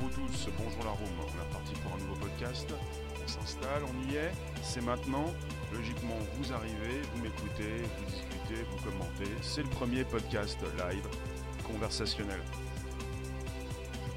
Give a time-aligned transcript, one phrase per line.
[0.00, 1.08] vous tous, bonjour la room.
[1.20, 2.68] On est reparti pour un nouveau podcast.
[3.22, 4.32] On s'installe, on y est,
[4.62, 5.32] c'est maintenant.
[5.72, 9.30] Logiquement, vous arrivez, vous m'écoutez, vous discutez, vous commentez.
[9.42, 11.08] C'est le premier podcast live
[11.66, 12.40] conversationnel.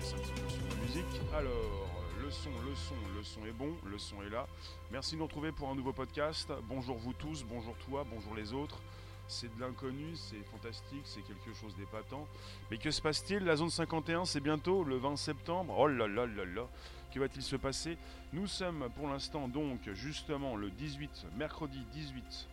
[0.01, 1.21] Je un petit peu sur la musique.
[1.33, 1.87] Alors,
[2.21, 4.47] le son, le son, le son est bon, le son est là.
[4.91, 6.51] Merci de nous retrouver pour un nouveau podcast.
[6.67, 8.79] Bonjour vous tous, bonjour toi, bonjour les autres
[9.29, 12.27] c'est de l'inconnu, c'est fantastique, c'est quelque chose d'épatant.
[12.69, 13.45] Mais que se passe-t-il?
[13.45, 15.75] La zone 51, c'est bientôt le 20 septembre.
[15.77, 16.67] Oh là là là là
[17.13, 17.97] Que va-t-il se passer?
[18.33, 22.49] Nous sommes pour l'instant donc justement le 18, mercredi 18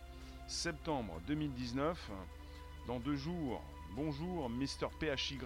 [0.47, 2.11] septembre 2019.
[2.85, 3.61] Dans deux jours,
[3.95, 4.87] bonjour Mr.
[4.99, 5.39] PHY,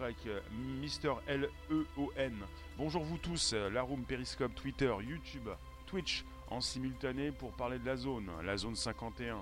[0.51, 1.15] Mr.
[1.27, 2.35] L-E-O-N.
[2.77, 5.49] Bonjour vous tous, la room, Periscope, Twitter, YouTube,
[5.87, 9.41] Twitch en simultané pour parler de la zone, la zone 51.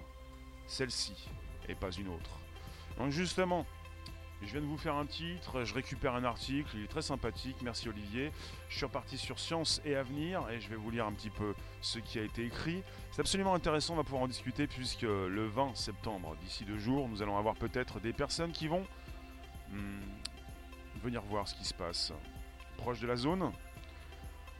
[0.67, 1.13] Celle-ci,
[1.69, 2.31] et pas une autre.
[2.97, 3.65] Donc justement,
[4.41, 7.57] je viens de vous faire un titre, je récupère un article, il est très sympathique,
[7.61, 8.31] merci Olivier.
[8.69, 11.53] Je suis reparti sur Science et Avenir et je vais vous lire un petit peu
[11.81, 12.83] ce qui a été écrit.
[13.11, 17.09] C'est absolument intéressant, on va pouvoir en discuter puisque le 20 septembre, d'ici deux jours,
[17.09, 18.85] nous allons avoir peut-être des personnes qui vont
[19.71, 19.99] hmm,
[21.03, 22.13] venir voir ce qui se passe
[22.77, 23.51] proche de la zone.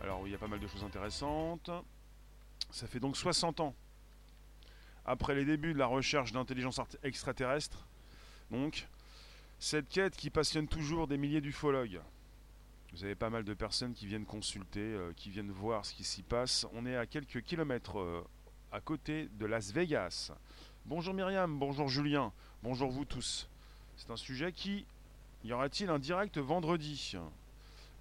[0.02, 1.72] Alors il y a pas mal de choses intéressantes.
[2.70, 3.74] Ça fait donc 60 ans
[5.10, 7.88] après les débuts de la recherche d'intelligence extraterrestre.
[8.52, 8.88] Donc,
[9.58, 12.00] cette quête qui passionne toujours des milliers d'ufologues.
[12.94, 16.04] Vous avez pas mal de personnes qui viennent consulter, euh, qui viennent voir ce qui
[16.04, 16.68] s'y passe.
[16.74, 18.24] On est à quelques kilomètres euh,
[18.72, 20.32] à côté de Las Vegas.
[20.86, 22.32] Bonjour Myriam, bonjour Julien,
[22.62, 23.50] bonjour vous tous.
[23.98, 24.86] C'est un sujet qui...
[25.44, 27.16] Y aura-t-il un direct vendredi?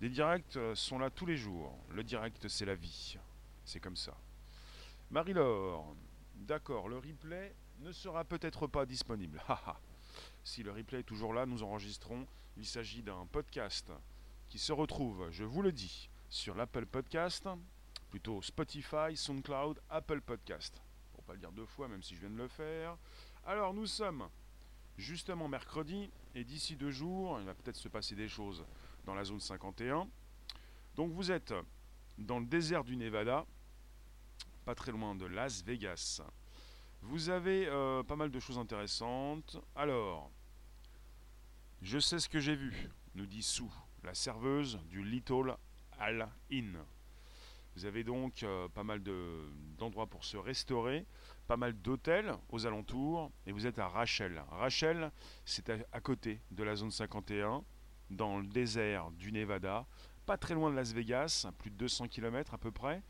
[0.02, 1.74] Les directs euh, sont là tous les jours.
[1.91, 3.16] Le direct, c'est la vie.
[3.64, 4.12] C'est comme ça.
[5.10, 5.94] Marie-Laure,
[6.38, 9.43] D'accord, le replay ne sera peut-être pas disponible.
[10.44, 12.26] si le replay est toujours là, nous enregistrons.
[12.56, 13.91] Il s'agit d'un podcast
[14.48, 17.48] qui se retrouve, je vous le dis, sur l'Apple Podcast,
[18.09, 20.81] plutôt Spotify, SoundCloud, Apple Podcast.
[21.12, 22.97] Pour pas le dire deux fois, même si je viens de le faire.
[23.44, 24.28] Alors nous sommes
[24.97, 28.65] justement mercredi, et d'ici deux jours, il va peut-être se passer des choses
[29.04, 30.09] dans la zone 51.
[30.94, 31.53] Donc vous êtes
[32.16, 33.44] dans le désert du Nevada,
[34.68, 36.20] pas très loin de Las Vegas.
[37.00, 39.56] Vous avez euh, pas mal de choses intéressantes.
[39.74, 40.30] Alors,
[41.80, 43.62] je sais ce que j'ai vu, nous dit Sue,
[44.04, 45.56] la serveuse du Little
[45.98, 46.76] Al Inn.
[47.76, 49.02] Vous avez donc euh, pas mal
[49.78, 51.06] d'endroits pour se restaurer,
[51.46, 54.44] pas mal d'hôtels aux alentours, et vous êtes à Rachel.
[54.50, 55.10] Rachel,
[55.46, 57.64] c'est à, côté de la zone 51,
[58.10, 59.86] dans le désert du Nevada,
[60.26, 63.02] pas très loin de Las Vegas, plus de 200 km à peu près.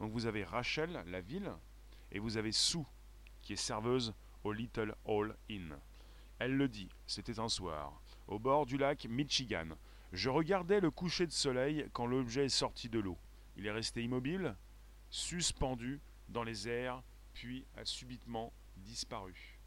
[0.00, 1.52] Donc vous avez Rachel, la ville,
[2.10, 2.84] et vous avez Sue,
[3.42, 5.76] qui est serveuse au Little Hall Inn.
[6.38, 9.68] Elle le dit, c'était un soir, au bord du lac Michigan.
[10.12, 13.18] Je regardais le coucher de soleil quand l'objet est sorti de l'eau.
[13.56, 14.56] Il est resté immobile,
[15.10, 19.58] suspendu dans les airs, puis a subitement disparu.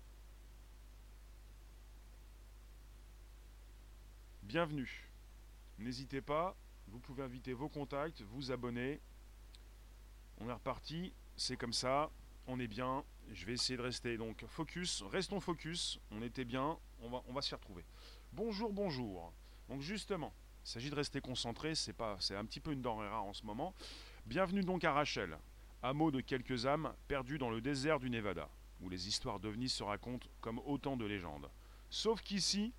[4.44, 5.09] Bienvenue.
[5.79, 6.55] N'hésitez pas,
[6.88, 9.01] vous pouvez inviter vos contacts, vous abonner
[10.39, 12.09] on est reparti, c'est comme ça,
[12.47, 13.03] on est bien.
[13.33, 17.33] Je vais essayer de rester donc focus, restons focus, on était bien, on va, on
[17.33, 17.83] va s'y retrouver.
[18.31, 19.33] Bonjour, bonjour.
[19.67, 20.33] Donc justement,
[20.63, 23.33] il s'agit de rester concentré, c'est pas, c'est un petit peu une denrée rare en
[23.33, 23.73] ce moment.
[24.25, 25.37] Bienvenue donc à Rachel,
[25.83, 28.49] hameau de quelques âmes perdues dans le désert du Nevada,
[28.81, 31.49] où les histoires d'ovnis se racontent comme autant de légendes.
[31.89, 32.73] Sauf qu'ici,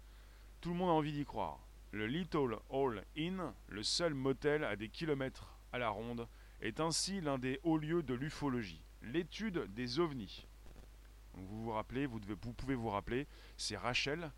[0.60, 1.58] tout le monde a envie d'y croire.
[1.91, 6.27] Le Little Hall Inn, le seul motel à des kilomètres à la ronde,
[6.60, 10.47] est ainsi l'un des hauts lieux de l'ufologie, l'étude des ovnis.
[11.34, 13.27] vous vous rappelez, vous, pouvez vous rappeler,
[13.57, 14.31] c'est Rachel,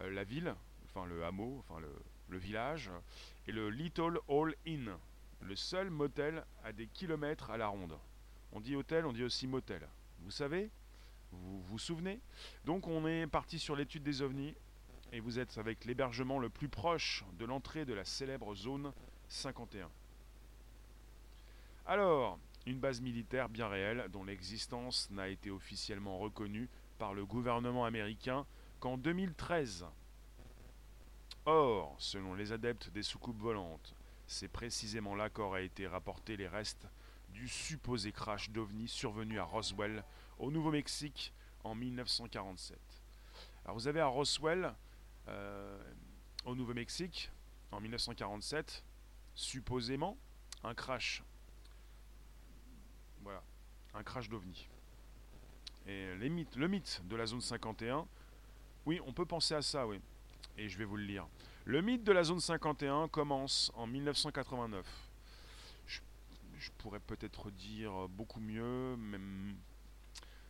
[0.00, 0.54] euh, la ville,
[0.84, 1.92] enfin le hameau, enfin le,
[2.28, 2.90] le, village,
[3.46, 4.92] et le Little Hall Inn,
[5.40, 7.98] le seul motel à des kilomètres à la ronde.
[8.52, 9.86] On dit hôtel, on dit aussi motel.
[10.20, 10.70] Vous savez?
[11.30, 12.20] Vous vous souvenez?
[12.64, 14.54] Donc on est parti sur l'étude des ovnis,
[15.12, 18.92] et vous êtes avec l'hébergement le plus proche de l'entrée de la célèbre zone
[19.28, 19.90] 51.
[21.90, 26.68] Alors, une base militaire bien réelle dont l'existence n'a été officiellement reconnue
[26.98, 28.44] par le gouvernement américain
[28.78, 29.86] qu'en 2013.
[31.46, 33.94] Or, selon les adeptes des soucoupes volantes,
[34.26, 36.86] c'est précisément là qu'auraient été rapportés les restes
[37.30, 40.04] du supposé crash d'OVNI survenu à Roswell,
[40.38, 41.32] au Nouveau-Mexique,
[41.64, 42.78] en 1947.
[43.64, 44.74] Alors vous avez à Roswell,
[45.28, 45.78] euh,
[46.44, 47.30] au Nouveau-Mexique,
[47.72, 48.84] en 1947,
[49.34, 50.18] supposément,
[50.64, 51.22] un crash
[53.94, 54.68] un crash d'OVNI.
[55.86, 58.06] Et les mythes, le mythe de la zone 51,
[58.86, 60.00] oui, on peut penser à ça, oui.
[60.56, 61.26] et je vais vous le lire.
[61.64, 64.86] Le mythe de la zone 51 commence en 1989.
[65.86, 66.00] Je,
[66.58, 69.56] je pourrais peut-être dire beaucoup mieux, même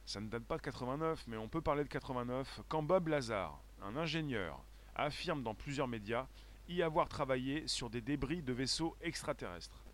[0.08, 3.61] ça ne date pas de 89, mais on peut parler de 89, quand Bob Lazar,
[3.82, 4.64] un ingénieur,
[4.94, 6.26] affirme dans plusieurs médias
[6.67, 9.84] y avoir travaillé sur des débris de vaisseaux extraterrestres.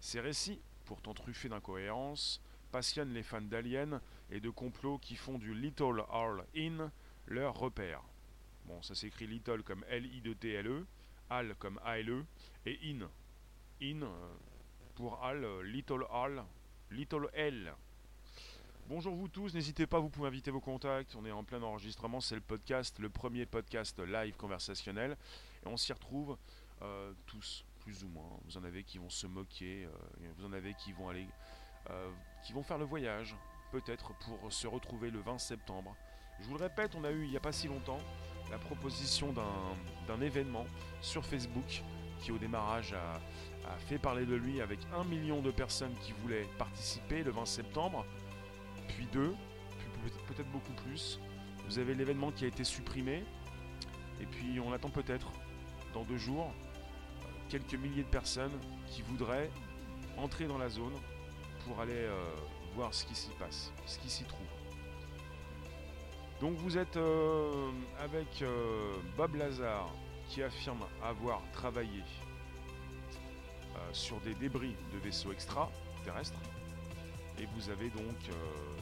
[0.00, 4.00] Ces récits, pourtant truffés d'incohérences, passionnent les fans d'aliens
[4.30, 6.90] et de complots qui font du Little All In
[7.26, 8.02] leur repère.
[8.66, 10.86] Bon, ça s'écrit Little comme L-I-T-L-E,
[11.30, 12.24] Al comme A-L-E,
[12.66, 13.08] et In.
[13.82, 14.34] In euh,
[14.94, 16.44] pour Al, euh, Little Al,
[16.90, 17.74] Little L.
[18.88, 22.20] Bonjour vous tous, n'hésitez pas, vous pouvez inviter vos contacts, on est en plein enregistrement,
[22.20, 25.16] c'est le podcast, le premier podcast live conversationnel,
[25.64, 26.36] et on s'y retrouve
[26.82, 28.40] euh, tous, plus ou moins.
[28.44, 29.88] Vous en avez qui vont se moquer,
[30.36, 31.26] vous en avez qui vont aller,
[32.42, 33.36] qui vont faire le voyage,
[33.70, 35.96] peut-être pour se retrouver le 20 septembre.
[36.40, 37.98] Je vous le répète, on a eu il n'y a pas si longtemps
[38.50, 40.66] la proposition d'un événement
[41.00, 41.82] sur Facebook
[42.20, 43.20] qui au démarrage a,
[43.86, 48.04] fait parler de lui avec un million de personnes qui voulaient participer le 20 septembre,
[48.88, 49.32] puis deux,
[49.78, 51.20] puis peut-être beaucoup plus.
[51.66, 53.22] Vous avez l'événement qui a été supprimé,
[54.20, 55.30] et puis on attend peut-être
[55.94, 56.52] dans deux jours
[57.48, 58.58] quelques milliers de personnes
[58.88, 59.50] qui voudraient
[60.16, 60.94] entrer dans la zone
[61.70, 62.34] pour aller euh,
[62.74, 64.46] voir ce qui s'y passe, ce qui s'y trouve.
[66.40, 67.70] Donc vous êtes euh,
[68.02, 69.88] avec euh, Bob Lazar
[70.28, 72.02] qui affirme avoir travaillé
[73.92, 76.38] sur des débris de vaisseaux extraterrestres.
[77.38, 78.30] Et vous avez donc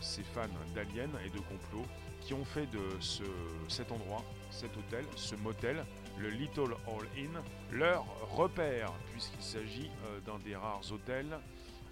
[0.00, 0.42] ces fans
[0.74, 1.86] d'aliens et de complots
[2.20, 3.22] qui ont fait de ce,
[3.68, 5.86] cet endroit, cet hôtel, ce motel,
[6.18, 8.04] le Little All In, leur
[8.36, 9.90] repère, puisqu'il s'agit
[10.26, 11.38] d'un des rares hôtels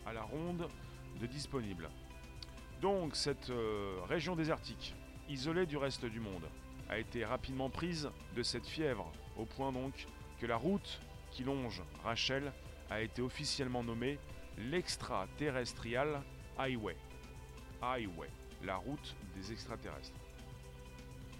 [0.05, 0.69] à la ronde
[1.21, 1.89] de disponibles.
[2.81, 3.51] Donc cette
[4.09, 4.95] région désertique,
[5.29, 6.49] isolée du reste du monde,
[6.89, 10.07] a été rapidement prise de cette fièvre, au point donc
[10.39, 12.53] que la route qui longe Rachel
[12.91, 14.19] a été officiellement nommée
[14.59, 16.23] l'extraterrestrial
[16.59, 16.97] highway.
[17.83, 18.31] Highway,
[18.63, 20.21] la route des extraterrestres.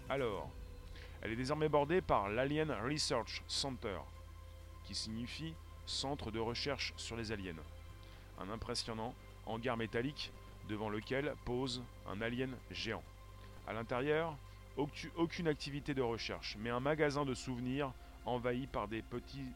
[0.09, 0.49] Alors,
[1.21, 3.99] elle est désormais bordée par l'Alien Research Center,
[4.83, 5.53] qui signifie
[5.85, 7.55] Centre de recherche sur les aliens.
[8.39, 9.15] Un impressionnant
[9.47, 10.31] hangar métallique
[10.69, 13.03] devant lequel pose un alien géant.
[13.67, 14.35] À l'intérieur,
[15.15, 17.91] aucune activité de recherche, mais un magasin de souvenirs
[18.25, 19.47] envahi par des petits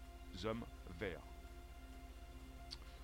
[0.45, 0.63] hommes
[0.99, 1.21] verts.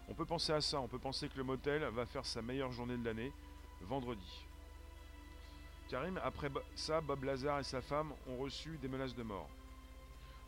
[0.10, 2.72] On peut penser à ça, on peut penser que le motel va faire sa meilleure
[2.72, 3.32] journée de l'année,
[3.82, 4.46] vendredi.
[5.90, 9.50] Karim, après ça, Bob Lazar et sa femme ont reçu des menaces de mort.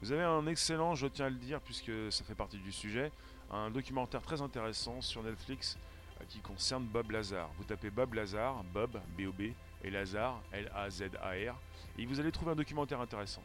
[0.02, 3.12] Vous avez un excellent, je tiens à le dire puisque ça fait partie du sujet,
[3.52, 5.78] un documentaire très intéressant sur Netflix
[6.28, 7.50] qui concerne Bob Lazar.
[7.58, 11.56] Vous tapez Bob Lazar, Bob, B-O-B, et Lazare, L-A-Z-A-R,
[11.98, 13.44] et vous allez trouver un documentaire intéressant.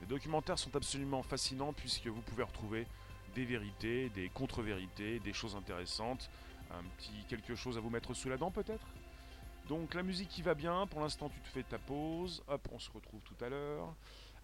[0.00, 2.86] Les documentaires sont absolument fascinants puisque vous pouvez retrouver
[3.34, 6.30] des vérités, des contre-vérités, des choses intéressantes,
[6.70, 8.86] un petit quelque chose à vous mettre sous la dent peut-être?
[9.68, 12.78] Donc la musique qui va bien, pour l'instant tu te fais ta pause, hop on
[12.78, 13.94] se retrouve tout à l'heure.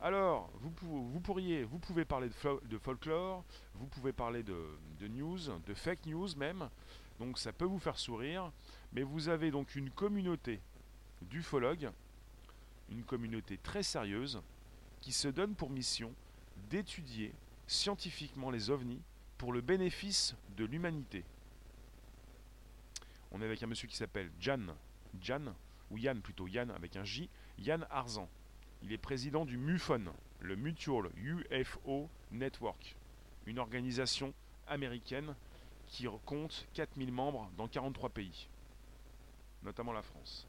[0.00, 0.72] Alors, vous,
[1.08, 3.44] vous, pourriez, vous pouvez parler de, folklore,
[3.74, 6.68] vous pouvez parler de, news, de fake news même,
[7.18, 8.50] donc ça peut vous faire sourire,
[8.92, 10.60] mais vous avez donc une communauté
[11.22, 11.90] d'ufologues,
[12.90, 14.40] une communauté très sérieuse,
[15.00, 16.12] qui se donne pour mission
[16.70, 17.32] d'étudier
[17.66, 19.00] scientifiquement les ovnis
[19.38, 21.24] pour le bénéfice de l'humanité.
[23.32, 24.74] On est avec un monsieur qui s'appelle Jan,
[25.20, 25.54] Jan,
[25.90, 27.28] ou Yann plutôt, Yann avec un J,
[27.58, 28.28] Yann Arzan.
[28.82, 30.04] Il est président du MUFON,
[30.40, 32.96] le Mutual UFO Network,
[33.46, 34.32] une organisation
[34.66, 35.34] américaine
[35.88, 38.48] qui compte 4000 membres dans 43 pays,
[39.62, 40.46] notamment la France.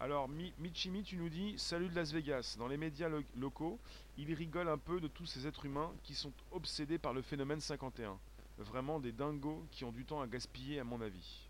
[0.00, 2.56] Alors, Michimi, tu nous dis Salut de Las Vegas.
[2.58, 3.78] Dans les médias locaux,
[4.18, 7.60] il rigole un peu de tous ces êtres humains qui sont obsédés par le phénomène
[7.60, 8.18] 51.
[8.58, 11.48] Vraiment des dingos qui ont du temps à gaspiller, à mon avis.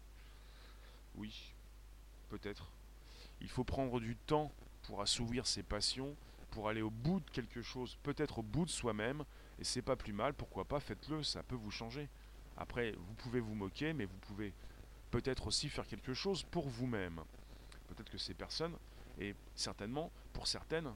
[1.17, 1.53] Oui,
[2.29, 2.71] peut-être.
[3.41, 4.53] Il faut prendre du temps
[4.83, 6.15] pour assouvir ses passions,
[6.51, 9.25] pour aller au bout de quelque chose, peut-être au bout de soi-même,
[9.59, 12.09] et c'est pas plus mal, pourquoi pas, faites-le, ça peut vous changer.
[12.57, 14.53] Après, vous pouvez vous moquer, mais vous pouvez
[15.11, 17.21] peut-être aussi faire quelque chose pour vous-même.
[17.89, 18.77] Peut-être que ces personnes,
[19.21, 20.93] et certainement pour certaines,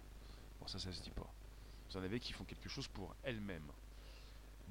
[0.61, 1.31] bon ça ça se dit pas,
[1.91, 3.71] vous en avez qui font quelque chose pour elles-mêmes.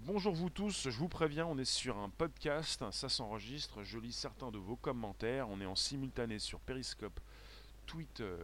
[0.05, 4.13] Bonjour vous tous, je vous préviens, on est sur un podcast, ça s'enregistre, je lis
[4.13, 7.19] certains de vos commentaires, on est en simultané sur Periscope,
[7.85, 8.37] Twitter,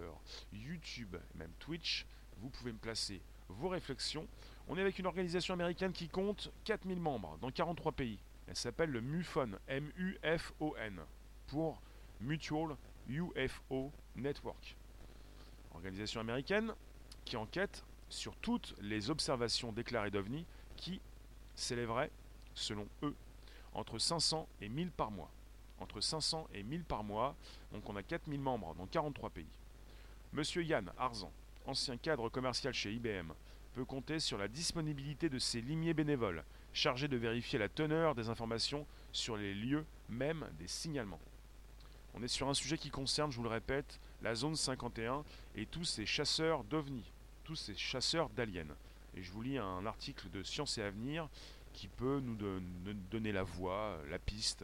[0.51, 2.05] YouTube, même Twitch,
[2.39, 4.27] vous pouvez me placer vos réflexions.
[4.67, 8.19] On est avec une organisation américaine qui compte 4000 membres dans 43 pays.
[8.47, 11.01] Elle s'appelle le MUFON, M-U-F-O-N,
[11.47, 11.81] pour
[12.21, 12.75] Mutual
[13.07, 14.75] UFO Network.
[15.73, 16.73] Organisation américaine
[17.25, 20.45] qui enquête sur toutes les observations déclarées d'OVNI
[20.75, 21.01] qui
[21.55, 22.11] s'élèveraient,
[22.53, 23.15] selon eux,
[23.73, 25.31] entre 500 et 1000 par mois.
[25.79, 27.35] Entre 500 et 1000 par mois,
[27.71, 29.47] donc on a 4000 membres dans 43 pays.
[30.31, 31.31] Monsieur Yann Arzan,
[31.65, 33.33] ancien cadre commercial chez IBM,
[33.73, 36.43] peut compter sur la disponibilité de ses limiers bénévoles,
[36.73, 41.19] chargés de vérifier la teneur des informations sur les lieux même des signalements.
[42.15, 45.23] On est sur un sujet qui concerne, je vous le répète, la zone 51
[45.55, 47.11] et tous ces chasseurs d'ovnis,
[47.43, 48.67] tous ces chasseurs d'aliens.
[49.15, 51.27] Et je vous lis un article de Science et Avenir
[51.73, 52.37] qui peut nous
[53.09, 54.63] donner la voie, la piste,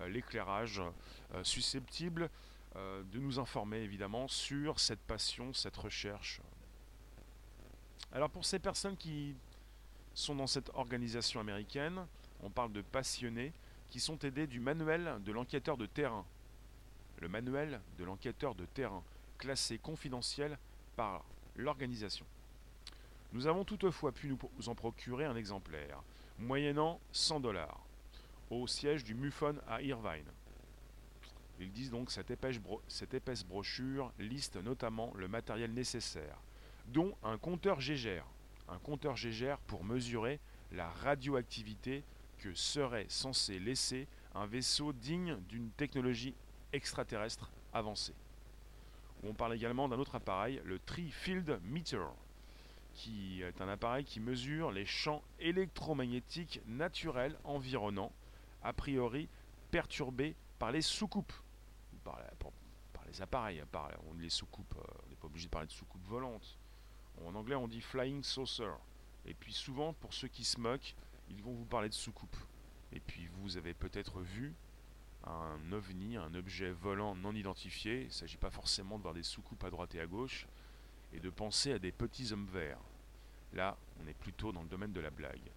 [0.00, 0.82] euh, l'éclairage
[1.34, 2.30] euh, susceptible
[2.76, 6.40] euh, de nous informer évidemment sur cette passion, cette recherche.
[8.12, 9.34] Alors pour ces personnes qui
[10.18, 12.04] sont dans cette organisation américaine,
[12.42, 13.52] on parle de passionnés
[13.88, 16.24] qui sont aidés du manuel de l'enquêteur de terrain.
[17.20, 19.02] Le manuel de l'enquêteur de terrain,
[19.38, 20.58] classé confidentiel
[20.96, 21.24] par
[21.56, 22.26] l'organisation.
[23.32, 26.02] Nous avons toutefois pu nous en procurer un exemplaire,
[26.38, 27.80] moyennant 100 dollars,
[28.50, 30.30] au siège du MUFON à Irvine.
[31.60, 32.58] Ils disent donc cette épaisse,
[32.88, 36.38] cette épaisse brochure liste notamment le matériel nécessaire,
[36.86, 38.26] dont un compteur Gégère,
[38.68, 40.40] un compteur Gégère pour mesurer
[40.72, 42.04] la radioactivité
[42.38, 46.34] que serait censé laisser un vaisseau digne d'une technologie
[46.72, 48.14] extraterrestre avancée.
[49.24, 52.06] On parle également d'un autre appareil, le Tri-Field Meter,
[52.94, 58.12] qui est un appareil qui mesure les champs électromagnétiques naturels environnants,
[58.62, 59.28] a priori
[59.70, 61.32] perturbés par les soucoupes,
[62.04, 62.20] par,
[63.06, 66.58] les appareils, par les euh, on n'est pas obligé de parler de soucoupes volantes.
[67.26, 68.70] En anglais, on dit flying saucer.
[69.26, 70.94] Et puis souvent, pour ceux qui se moquent,
[71.30, 72.36] ils vont vous parler de soucoupe.
[72.92, 74.54] Et puis vous avez peut-être vu
[75.24, 78.02] un ovni, un objet volant non identifié.
[78.02, 80.46] Il ne s'agit pas forcément de voir des soucoupes à droite et à gauche
[81.12, 82.80] et de penser à des petits hommes verts.
[83.52, 85.50] Là, on est plutôt dans le domaine de la blague.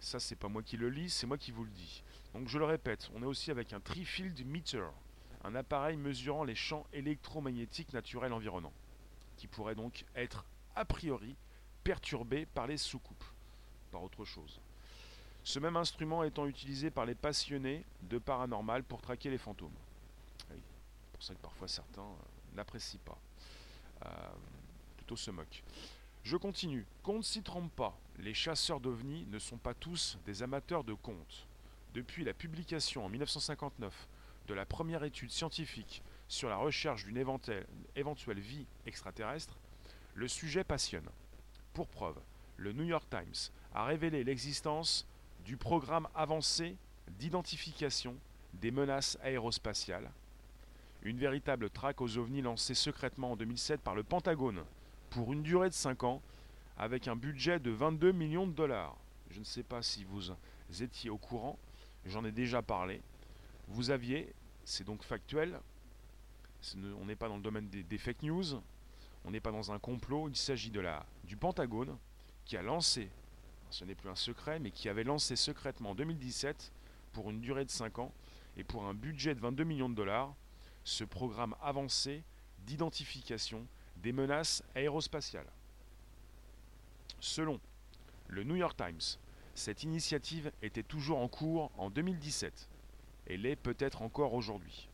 [0.00, 2.02] Ça, c'est pas moi qui le lis, c'est moi qui vous le dis.
[2.34, 4.86] Donc je le répète, on est aussi avec un tri-field meter,
[5.44, 8.72] un appareil mesurant les champs électromagnétiques naturels environnants,
[9.36, 10.44] qui pourrait donc être
[10.76, 11.36] a priori
[11.82, 13.24] perturbé par les soucoupes,
[13.90, 14.60] par autre chose.
[15.44, 19.74] Ce même instrument étant utilisé par les passionnés de paranormal pour traquer les fantômes.
[20.48, 20.56] C'est
[21.12, 23.18] pour ça que parfois certains euh, n'apprécient pas.
[24.06, 24.08] Euh,
[24.96, 25.62] plutôt se moquent.
[26.22, 26.86] Je continue.
[27.02, 30.94] Qu'on ne s'y trompe pas, les chasseurs d'ovnis ne sont pas tous des amateurs de
[30.94, 31.46] contes.
[31.92, 34.08] Depuis la publication en 1959
[34.48, 39.56] de la première étude scientifique sur la recherche d'une éventuelle vie extraterrestre,
[40.14, 41.08] le sujet passionne.
[41.72, 42.18] Pour preuve,
[42.56, 45.06] le New York Times a révélé l'existence
[45.44, 46.76] du programme avancé
[47.18, 48.16] d'identification
[48.54, 50.10] des menaces aérospatiales,
[51.02, 54.64] une véritable traque aux ovnis lancée secrètement en 2007 par le Pentagone
[55.10, 56.22] pour une durée de 5 ans
[56.78, 58.96] avec un budget de 22 millions de dollars.
[59.30, 60.32] Je ne sais pas si vous
[60.82, 61.58] étiez au courant,
[62.06, 63.02] j'en ai déjà parlé.
[63.68, 64.32] Vous aviez,
[64.64, 65.58] c'est donc factuel,
[66.98, 68.60] on n'est pas dans le domaine des, des fake news,
[69.24, 71.96] on n'est pas dans un complot, il s'agit de la, du Pentagone
[72.44, 73.10] qui a lancé
[73.74, 76.72] ce n'est plus un secret, mais qui avait lancé secrètement en 2017,
[77.12, 78.12] pour une durée de 5 ans
[78.56, 80.34] et pour un budget de 22 millions de dollars,
[80.84, 82.22] ce programme avancé
[82.66, 83.66] d'identification
[83.96, 85.50] des menaces aérospatiales.
[87.18, 87.60] Selon
[88.28, 89.18] le New York Times,
[89.54, 92.68] cette initiative était toujours en cours en 2017
[93.26, 94.88] et l'est peut-être encore aujourd'hui.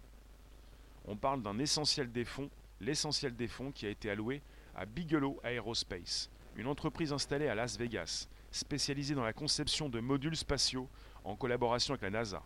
[1.06, 4.42] On parle d'un essentiel des fonds, l'essentiel des fonds qui a été alloué
[4.75, 10.37] à Bigelow Aerospace, une entreprise installée à Las Vegas spécialisé dans la conception de modules
[10.37, 10.88] spatiaux
[11.25, 12.42] en collaboration avec la NASA.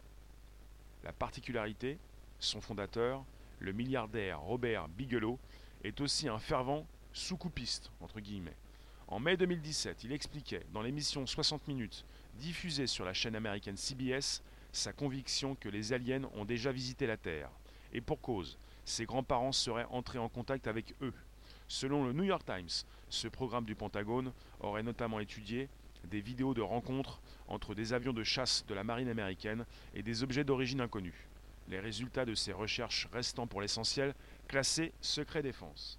[1.03, 1.99] La particularité,
[2.39, 3.25] son fondateur,
[3.59, 5.39] le milliardaire Robert Bigelow,
[5.83, 8.57] est aussi un fervent sous-coupiste, entre guillemets.
[9.07, 12.05] En mai 2017, il expliquait dans l'émission 60 minutes
[12.39, 17.17] diffusée sur la chaîne américaine CBS sa conviction que les aliens ont déjà visité la
[17.17, 17.51] Terre.
[17.93, 21.15] Et pour cause, ses grands-parents seraient entrés en contact avec eux.
[21.69, 25.69] Selon le New York Times, ce programme du Pentagone aurait notamment étudié
[26.05, 29.65] des vidéos de rencontres entre des avions de chasse de la marine américaine
[29.95, 31.29] et des objets d'origine inconnue.
[31.69, 34.15] Les résultats de ces recherches restant pour l'essentiel
[34.49, 35.99] classés secret défense.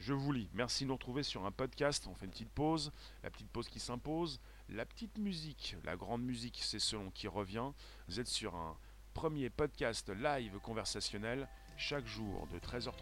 [0.00, 0.48] Je vous lis.
[0.54, 2.08] Merci de nous retrouver sur un podcast.
[2.10, 2.90] On fait une petite pause.
[3.22, 4.40] La petite pause qui s'impose.
[4.68, 7.70] La petite musique, la grande musique, c'est selon qui revient.
[8.08, 8.76] Vous êtes sur un
[9.14, 11.48] premier podcast live conversationnel
[11.82, 12.92] chaque jour de 13h30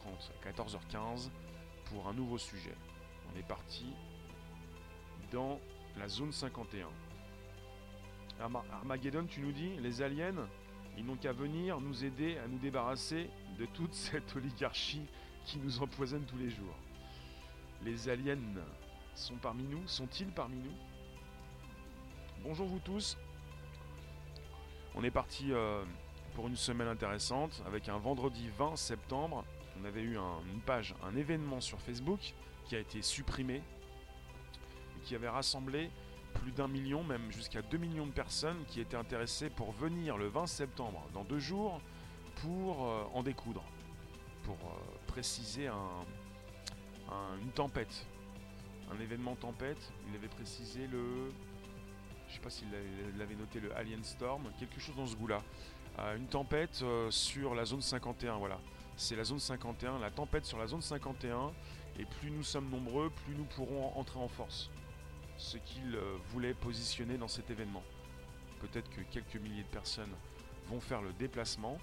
[0.43, 1.29] à 14h15
[1.85, 2.75] pour un nouveau sujet.
[3.31, 3.85] On est parti
[5.31, 5.61] dans
[5.99, 6.89] la zone 51.
[8.73, 10.49] Armageddon, tu nous dis, les aliens,
[10.97, 15.05] ils n'ont qu'à venir nous aider à nous débarrasser de toute cette oligarchie
[15.45, 16.77] qui nous empoisonne tous les jours.
[17.85, 18.39] Les aliens
[19.15, 20.75] sont parmi nous Sont-ils parmi nous?
[22.43, 23.19] Bonjour vous tous.
[24.95, 25.85] On est parti euh,
[26.35, 29.45] pour une semaine intéressante avec un vendredi 20 septembre.
[29.81, 32.35] On avait eu une page, un événement sur Facebook
[32.67, 35.91] qui a été supprimé et qui avait rassemblé
[36.35, 40.29] plus d'un million, même jusqu'à 2 millions de personnes qui étaient intéressées pour venir le
[40.29, 41.81] 20 septembre, dans deux jours,
[42.37, 43.65] pour euh, en découdre,
[44.45, 45.69] pour euh, préciser
[47.43, 48.07] une tempête,
[48.93, 49.93] un événement tempête.
[50.09, 51.33] Il avait précisé le,
[52.29, 52.69] je sais pas s'il
[53.19, 55.43] l'avait noté le Alien Storm, quelque chose dans ce goût-là.
[55.99, 58.59] Euh, une tempête sur la zone 51, voilà.
[58.97, 61.53] C'est la zone 51, la tempête sur la zone 51.
[61.99, 64.71] Et plus nous sommes nombreux, plus nous pourrons entrer en force
[65.41, 67.83] ce qu'il euh, voulait positionner dans cet événement.
[68.61, 70.13] Peut-être que quelques milliers de personnes
[70.69, 71.79] vont faire le déplacement.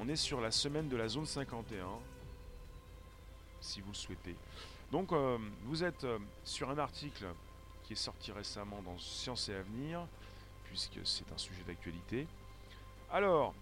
[0.00, 1.86] On est sur la semaine de la zone 51,
[3.60, 4.36] si vous le souhaitez.
[4.90, 7.26] Donc euh, vous êtes euh, sur un article
[7.84, 10.06] qui est sorti récemment dans Science et Avenir,
[10.64, 12.26] puisque c'est un sujet d'actualité.
[13.10, 13.54] Alors,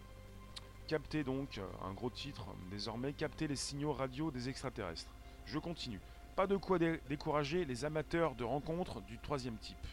[0.89, 5.11] captez donc, un gros titre désormais, capter les signaux radio des extraterrestres.
[5.45, 6.01] Je continue.
[6.35, 9.87] Pas de quoi décourager les amateurs de rencontres du troisième type.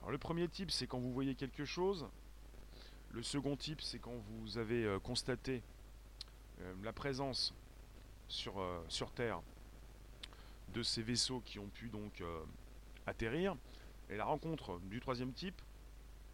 [0.00, 2.08] Alors le premier type, c'est quand vous voyez quelque chose.
[3.10, 5.62] Le second type, c'est quand vous avez euh, constaté
[6.60, 7.54] euh, la présence
[8.28, 9.40] sur, euh, sur Terre
[10.74, 12.22] de ces vaisseaux qui ont pu donc
[13.06, 13.56] atterrir.
[14.10, 15.60] Et la rencontre du troisième type,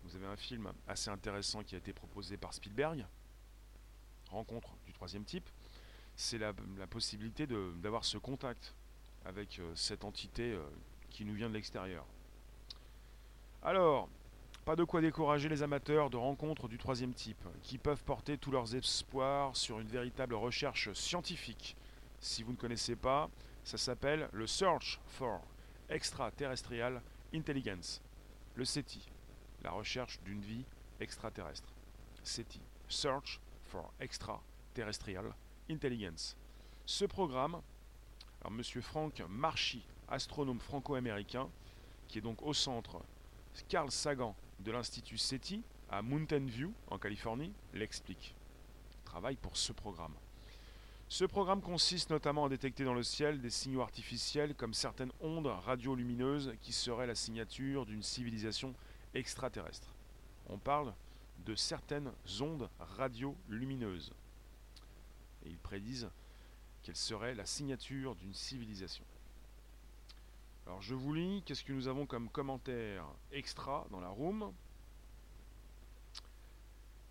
[0.04, 3.06] vous avez un film assez intéressant qui a été proposé par Spielberg,
[4.30, 5.49] Rencontre du troisième type
[6.17, 6.52] c'est la,
[6.88, 8.75] possibilité d'avoir ce contact
[9.25, 10.62] avec euh, cette entité euh,
[11.10, 12.04] qui nous vient de l'extérieur.
[13.62, 14.08] Alors,
[14.65, 18.50] pas de quoi décourager les amateurs de rencontres du troisième type, qui peuvent porter tous
[18.50, 21.76] leurs espoirs sur une véritable recherche scientifique.
[22.21, 23.30] Si vous ne connaissez pas,
[23.65, 25.41] ça s'appelle le Search for
[25.88, 27.00] Extraterrestrial
[27.34, 28.00] Intelligence,
[28.54, 29.08] le SETI,
[29.62, 30.64] la recherche d'une vie
[31.00, 31.72] extraterrestre.
[32.22, 35.34] SETI, Search for Extraterrestrial
[35.70, 36.36] Intelligence.
[36.84, 37.60] Ce programme,
[38.40, 41.48] alors Monsieur Frank Marchi, astronome franco-américain,
[42.08, 43.00] qui est donc au centre
[43.68, 48.34] Carl Sagan de l'Institut SETI à Mountain View, en Californie, l'explique.
[49.04, 50.14] Travaille pour ce programme.
[51.08, 55.52] Ce programme consiste notamment à détecter dans le ciel des signaux artificiels comme certaines ondes
[55.66, 58.75] radiolumineuses qui seraient la signature d'une civilisation
[59.14, 59.94] extraterrestre.
[60.48, 60.94] On parle
[61.44, 64.12] de certaines ondes radiolumineuses
[65.44, 66.10] et ils prédisent
[66.82, 69.04] quelle serait la signature d'une civilisation.
[70.66, 74.52] Alors je vous lis, qu'est-ce que nous avons comme commentaire extra dans la room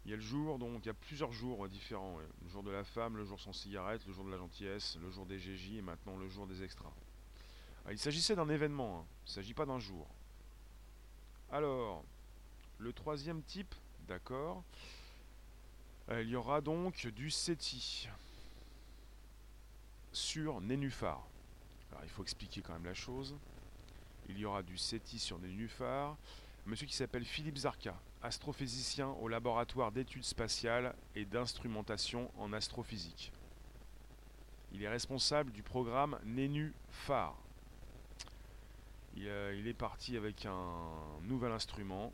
[0.06, 2.18] Il y a le jour, donc il y a plusieurs jours différents.
[2.44, 5.10] Le jour de la femme, le jour sans cigarette, le jour de la gentillesse, le
[5.10, 6.92] jour des GJ et maintenant le jour des extras.
[7.90, 9.06] il s'agissait d'un événement, hein.
[9.26, 10.08] il ne s'agit pas d'un jour.
[11.54, 12.06] Alors,
[12.78, 13.76] le troisième type,
[14.08, 14.64] d'accord,
[16.10, 18.08] euh, il y aura donc du SETI
[20.14, 21.28] sur Nénuphar.
[21.92, 23.36] Alors il faut expliquer quand même la chose.
[24.30, 26.16] Il y aura du SETI sur Nénuphar.
[26.66, 33.34] monsieur qui s'appelle Philippe Zarka, astrophysicien au laboratoire d'études spatiales et d'instrumentation en astrophysique.
[34.72, 37.36] Il est responsable du programme Nénuphar.
[39.16, 40.80] Il, euh, il est parti avec un
[41.24, 42.14] nouvel instrument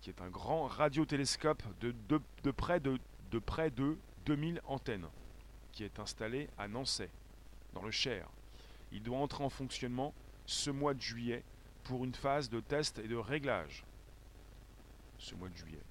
[0.00, 2.98] qui est un grand radiotélescope de, de, près, de,
[3.30, 5.08] de près de 2000 antennes,
[5.72, 7.04] qui est installé à Nancy,
[7.74, 8.28] dans le Cher.
[8.92, 10.14] Il doit entrer en fonctionnement
[10.46, 11.42] ce mois de juillet
[11.84, 13.84] pour une phase de test et de réglage.
[15.18, 15.82] Ce mois de juillet.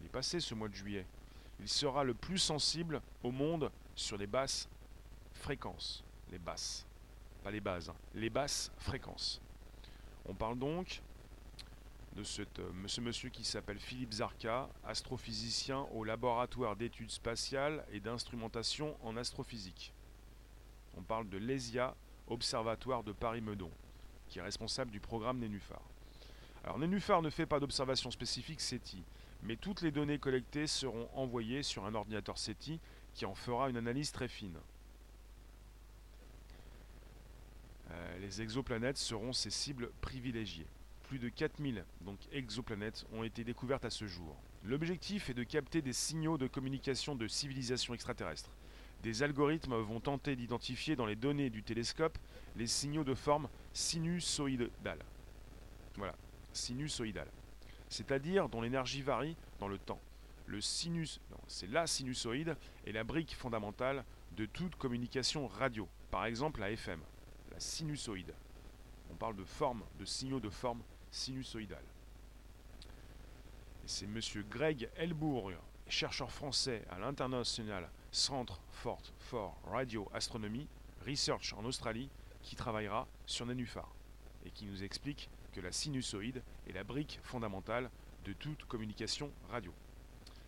[0.00, 1.06] Il est passé ce mois de juillet.
[1.60, 4.68] Il sera le plus sensible au monde sur les basses
[5.32, 6.04] fréquences.
[6.30, 6.86] Les basses.
[7.42, 7.96] Pas les bases, hein.
[8.14, 9.40] les basses fréquences.
[10.26, 11.02] On parle donc
[12.14, 18.96] de euh, ce monsieur qui s'appelle Philippe Zarka, astrophysicien au laboratoire d'études spatiales et d'instrumentation
[19.02, 19.92] en astrophysique.
[20.96, 21.96] On parle de l'ESIA,
[22.28, 23.70] Observatoire de Paris-Meudon,
[24.28, 25.82] qui est responsable du programme Nénuphar.
[26.62, 29.02] Alors Nénuphar ne fait pas d'observation spécifique SETI,
[29.42, 32.78] mais toutes les données collectées seront envoyées sur un ordinateur SETI
[33.14, 34.56] qui en fera une analyse très fine.
[37.92, 40.66] Euh, les exoplanètes seront ses cibles privilégiées
[41.12, 44.34] plus de 4000 donc exoplanètes ont été découvertes à ce jour.
[44.64, 48.48] L'objectif est de capter des signaux de communication de civilisations extraterrestres.
[49.02, 52.16] Des algorithmes vont tenter d'identifier dans les données du télescope
[52.56, 55.04] les signaux de forme sinusoïdale.
[55.96, 56.14] Voilà,
[56.54, 57.28] sinusoïdale.
[57.90, 60.00] C'est-à-dire dont l'énergie varie dans le temps.
[60.46, 64.02] Le sinus, c'est la sinusoïde est la brique fondamentale
[64.34, 65.86] de toute communication radio.
[66.10, 67.00] Par exemple la FM,
[67.52, 68.34] la sinusoïde.
[69.10, 71.84] On parle de forme, de signaux de forme sinusoïdale.
[73.84, 75.52] C'est monsieur Greg Elbourg,
[75.88, 80.66] chercheur français à l'International Centre for, for Radio Astronomy
[81.06, 82.08] Research en Australie,
[82.42, 83.92] qui travaillera sur Nénuphar
[84.44, 87.90] et qui nous explique que la sinusoïde est la brique fondamentale
[88.24, 89.72] de toute communication radio.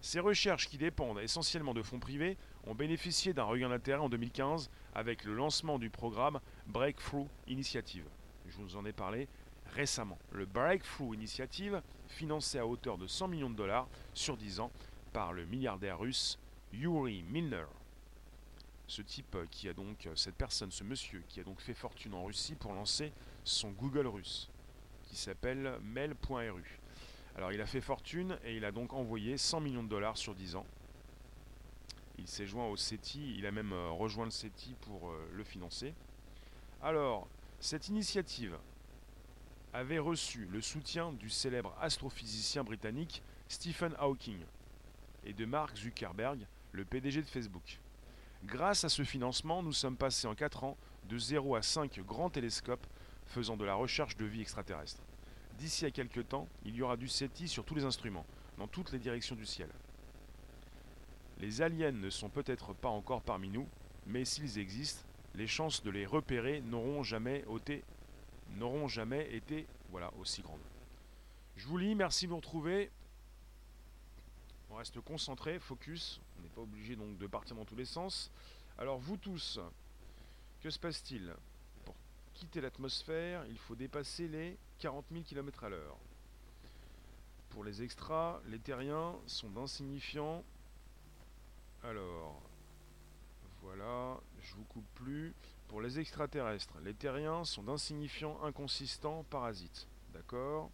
[0.01, 2.37] Ces recherches qui dépendent essentiellement de fonds privés
[2.67, 8.05] ont bénéficié d'un regain d'intérêt en 2015 avec le lancement du programme Breakthrough Initiative.
[8.47, 9.29] Je vous en ai parlé
[9.75, 10.19] récemment.
[10.33, 14.71] Le Breakthrough Initiative, financé à hauteur de 100 millions de dollars sur 10 ans
[15.13, 16.39] par le milliardaire russe
[16.73, 17.67] Yuri Milner.
[18.87, 22.25] Ce type qui a donc, cette personne, ce monsieur qui a donc fait fortune en
[22.25, 24.51] Russie pour lancer son Google russe,
[25.05, 26.81] qui s'appelle mail.ru.
[27.37, 30.35] Alors il a fait fortune et il a donc envoyé 100 millions de dollars sur
[30.35, 30.67] 10 ans.
[32.19, 35.43] Il s'est joint au CETI, il a même euh, rejoint le CETI pour euh, le
[35.43, 35.95] financer.
[36.85, 37.27] Alors,
[37.61, 38.59] cette initiative
[39.73, 44.39] avait reçu le soutien du célèbre astrophysicien britannique Stephen Hawking
[45.25, 47.81] et de Mark Zuckerberg, le PDG de Facebook.
[48.45, 50.77] Grâce à ce financement, nous sommes passés en 4 ans
[51.09, 52.87] de 0 à 5 grands télescopes
[53.29, 55.01] faisant de la recherche de vie extraterrestre.
[55.57, 58.27] D'ici à quelques temps, il y aura du SETI sur tous les instruments,
[58.59, 59.71] dans toutes les directions du ciel.
[61.39, 63.67] Les aliens ne sont peut-être pas encore parmi nous,
[64.07, 65.01] mais s'ils existent,
[65.35, 67.83] les chances de les repérer n'auront jamais été,
[70.19, 70.61] aussi grandes.
[71.57, 72.91] Je vous lis, merci de nous retrouver.
[74.71, 76.21] On reste concentré, focus.
[76.39, 78.31] On n'est pas obligé donc de partir dans tous les sens.
[78.79, 79.61] Alors vous tous,
[80.61, 81.33] que se passe-t-il?
[81.85, 81.95] Pour
[82.35, 85.97] quitter l'atmosphère, il faut dépasser les 40 000 km à l'heure.
[87.51, 90.43] Pour les extras, les terriens sont d'insignifiants.
[91.85, 92.43] Alors,
[93.65, 95.35] voilà, je vous coupe plus.
[95.69, 99.89] Pour les extraterrestres, les terriens sont d'insignifiants, inconsistants, parasites.
[100.13, 100.71] D'accord?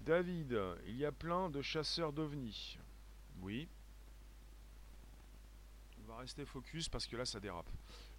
[0.00, 2.78] David, il y a plein de chasseurs d'ovnis.
[3.42, 3.68] Oui.
[6.02, 7.70] On va rester focus parce que là ça dérape.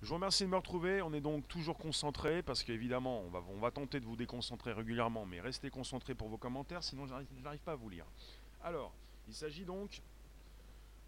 [0.01, 1.01] Je vous remercie de me retrouver.
[1.01, 4.71] On est donc toujours concentré parce qu'évidemment on va, on va tenter de vous déconcentrer
[4.71, 8.05] régulièrement, mais restez concentrés pour vos commentaires, sinon je n'arrive pas à vous lire.
[8.61, 8.93] Alors,
[9.27, 10.01] il s'agit donc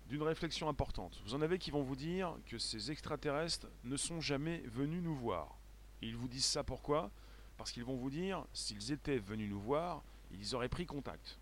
[0.08, 1.20] d'une réflexion importante.
[1.26, 5.16] Vous en avez qui vont vous dire que ces extraterrestres ne sont jamais venus nous
[5.16, 5.58] voir.
[6.02, 7.12] Et ils vous disent ça pourquoi?
[7.58, 11.38] Parce qu'ils vont vous dire, s'ils étaient venus nous voir, ils auraient pris contact.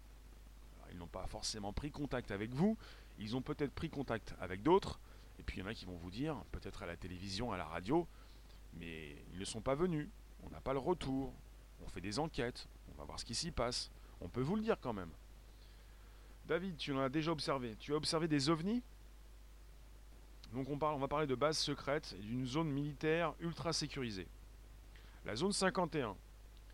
[0.92, 2.78] ils n'ont pas forcément pris contact avec vous,
[3.20, 5.00] ils ont peut-être pris contact avec d'autres,
[5.40, 7.58] et puis il y en a qui vont vous dire, peut-être à la télévision, à
[7.58, 8.08] la radio,
[8.76, 10.08] mais ils ne sont pas venus,
[10.44, 11.34] on n'a pas le retour,
[11.84, 14.62] on fait des enquêtes, on va voir ce qui s'y passe, on peut vous le
[14.62, 15.10] dire quand même.
[16.46, 18.84] David, tu en as déjà observé, tu as observé des ovnis
[20.54, 24.28] donc on, parle, on va parler de bases secrètes et d'une zone militaire ultra sécurisée.
[25.26, 26.16] La zone 51,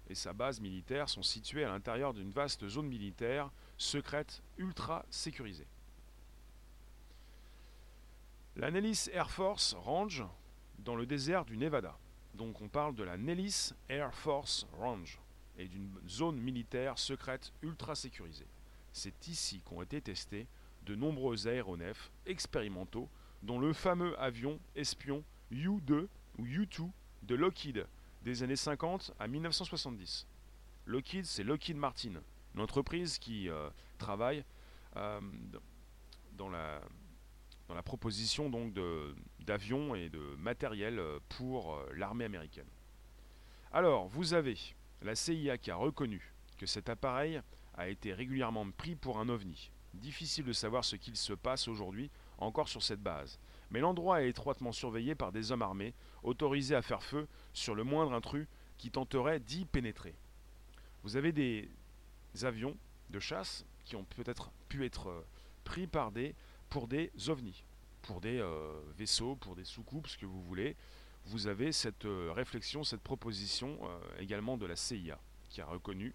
[0.10, 5.68] et sa base militaire sont situées à l'intérieur d'une vaste zone militaire secrète ultra sécurisée.
[8.58, 10.26] La Nellis Air Force Range
[10.80, 11.98] dans le désert du Nevada.
[12.34, 15.20] Donc on parle de la Nellis Air Force Range
[15.58, 18.48] et d'une zone militaire secrète ultra sécurisée.
[18.92, 20.48] C'est ici qu'ont été testés
[20.86, 23.10] de nombreux aéronefs expérimentaux
[23.44, 26.90] dont le fameux avion espion U-2 ou U-2
[27.24, 27.86] de Lockheed
[28.24, 30.28] des années 50 à 1970.
[30.86, 32.22] Lockheed, c'est Lockheed Martin,
[32.56, 34.44] une entreprise qui euh, travaille
[34.98, 35.22] euh,
[36.34, 36.82] dans, la,
[37.84, 38.50] proposition
[39.40, 42.68] d'avions et de matériel euh, pour l'armée américaine.
[43.72, 44.58] Alors, vous avez
[45.02, 47.42] la CIA qui a reconnu que cet appareil
[47.80, 49.72] a été régulièrement pris pour un ovni.
[49.94, 53.40] Difficile de savoir ce qu'il se passe aujourd'hui encore sur cette base
[53.72, 57.84] mais l'endroit est étroitement surveillé par des hommes armés, autorisés à faire feu sur le
[57.84, 60.16] moindre intrus qui tenterait d'y pénétrer.
[61.04, 61.70] Vous avez des
[62.42, 62.76] avions
[63.10, 65.26] de chasse qui ont peut-être pu être euh,
[65.64, 66.36] pris par des,
[66.70, 67.64] pour des ovnis,
[68.02, 70.76] pour des euh, vaisseaux, pour des soucoupes, ce que vous voulez.
[71.26, 73.80] Vous avez cette euh, réflexion, cette proposition
[74.20, 76.14] également de la CIA, qui a reconnu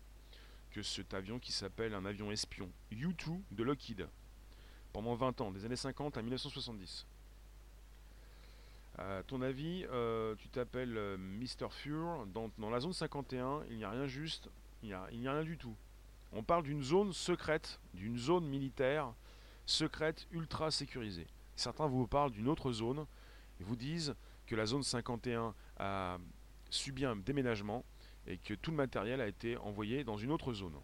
[0.74, 4.08] que cet avion qui s'appelle un avion espion U-2 de Lockheed,
[4.92, 7.06] pendant 20 ans, des années 50 à 1970.
[8.98, 11.68] À ton avis, euh, tu t'appelles euh, Mr.
[11.70, 12.26] Fur.
[12.26, 14.50] Dans, la zone 51, il n'y a rien juste,
[14.82, 15.76] il n'y a, a, rien du tout.
[16.32, 19.14] On parle d'une zone secrète, d'une zone militaire
[19.66, 21.28] secrète ultra sécurisée.
[21.54, 23.06] Certains vous parlent d'une autre zone
[23.60, 26.18] et vous disent que la zone 51 a
[26.68, 27.84] subi un déménagement
[28.26, 30.76] et que tout le matériel a été envoyé dans une autre zone.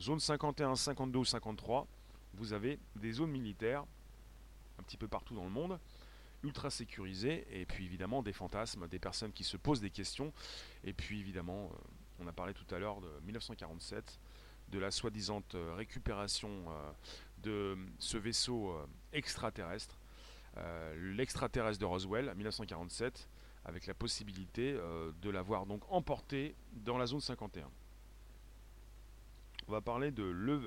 [0.00, 1.86] Zone 51, 52 ou 53,
[2.34, 3.84] vous avez des zones militaires
[4.78, 5.78] un petit peu partout dans le monde
[6.42, 10.32] ultra sécurisé, et puis évidemment des fantasmes, des personnes qui se posent des questions,
[10.84, 11.76] et puis évidemment, euh,
[12.20, 14.18] on a parlé tout à l'heure de 1947,
[14.70, 16.92] de la soi-disant euh, récupération euh,
[17.42, 18.76] de ce vaisseau
[19.12, 19.98] extraterrestre,
[20.96, 23.28] l'extraterrestre de Roswell, 1947,
[23.64, 27.68] avec la possibilité de l'avoir donc emporté dans la zone 51.
[29.68, 30.24] On va parler de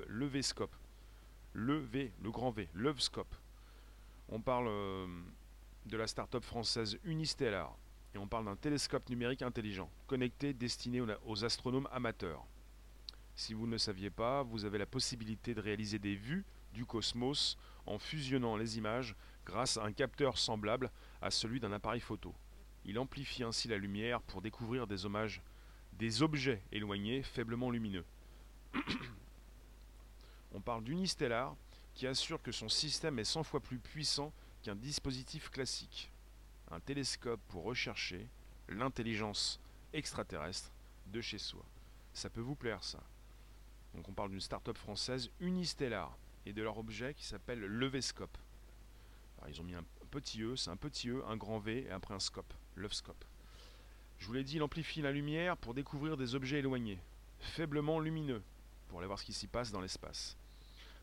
[0.08, 0.74] l'EV-scope.
[1.52, 3.34] Le V, le grand V, l'EVScope.
[4.28, 4.66] On parle
[5.86, 7.76] de la start-up française Unistellar.
[8.14, 12.46] Et on parle d'un télescope numérique intelligent, connecté, destiné aux astronomes amateurs.
[13.34, 16.86] Si vous ne le saviez pas, vous avez la possibilité de réaliser des vues du
[16.86, 22.34] cosmos en fusionnant les images grâce à un capteur semblable à celui d'un appareil photo.
[22.86, 25.42] Il amplifie ainsi la lumière pour découvrir des hommages,
[25.92, 28.04] des objets éloignés faiblement lumineux.
[30.54, 31.54] on parle d'Unistellar
[31.94, 34.32] qui assure que son système est 100 fois plus puissant
[34.70, 36.10] un dispositif classique,
[36.70, 38.28] un télescope pour rechercher
[38.68, 39.60] l'intelligence
[39.92, 40.72] extraterrestre
[41.06, 41.64] de chez soi.
[42.12, 43.02] Ça peut vous plaire ça.
[43.94, 48.36] Donc on parle d'une start-up française Unistellar et de leur objet qui s'appelle Levescope.
[49.38, 51.90] Alors ils ont mis un petit E, c'est un petit E, un grand V et
[51.90, 53.24] après un scope, Levescope.
[54.18, 56.98] Je vous l'ai dit, il amplifie la lumière pour découvrir des objets éloignés,
[57.38, 58.42] faiblement lumineux,
[58.88, 60.36] pour aller voir ce qui s'y passe dans l'espace.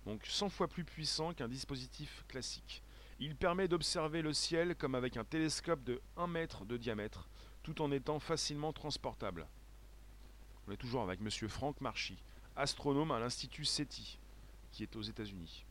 [0.06, 2.82] Donc 100 fois plus puissant qu'un dispositif classique.
[3.20, 7.28] Il permet d'observer le ciel comme avec un télescope de 1 mètre de diamètre,
[7.62, 9.48] tout en étant facilement transportable.
[10.68, 11.30] On est toujours avec M.
[11.50, 12.18] Frank Marchi,
[12.56, 14.18] astronome à l'Institut SETI,
[14.72, 15.66] qui est aux États-Unis,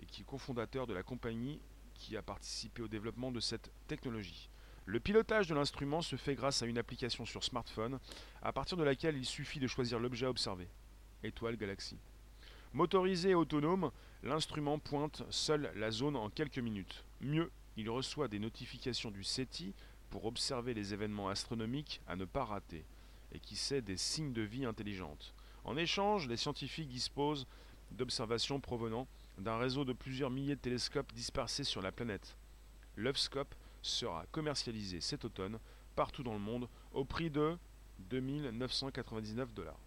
[0.00, 1.60] et qui est cofondateur de la compagnie
[1.94, 4.50] qui a participé au développement de cette technologie.
[4.84, 8.00] Le pilotage de l'instrument se fait grâce à une application sur smartphone,
[8.42, 10.68] à partir de laquelle il suffit de choisir l'objet à observer.
[11.22, 11.98] Étoile, galaxie.
[12.72, 13.92] Motorisé et autonome,
[14.22, 17.04] l'instrument pointe seul la zone en quelques minutes.
[17.20, 19.72] Mieux, il reçoit des notifications du SETI
[20.10, 22.84] pour observer les événements astronomiques à ne pas rater,
[23.32, 25.34] et qui sait des signes de vie intelligente.
[25.64, 27.46] En échange, les scientifiques disposent
[27.92, 29.06] d'observations provenant
[29.38, 32.36] d'un réseau de plusieurs milliers de télescopes dispersés sur la planète.
[32.96, 35.58] L'UFSCOPE sera commercialisé cet automne
[35.94, 37.58] partout dans le monde au prix de
[38.10, 39.78] 2999 dollars.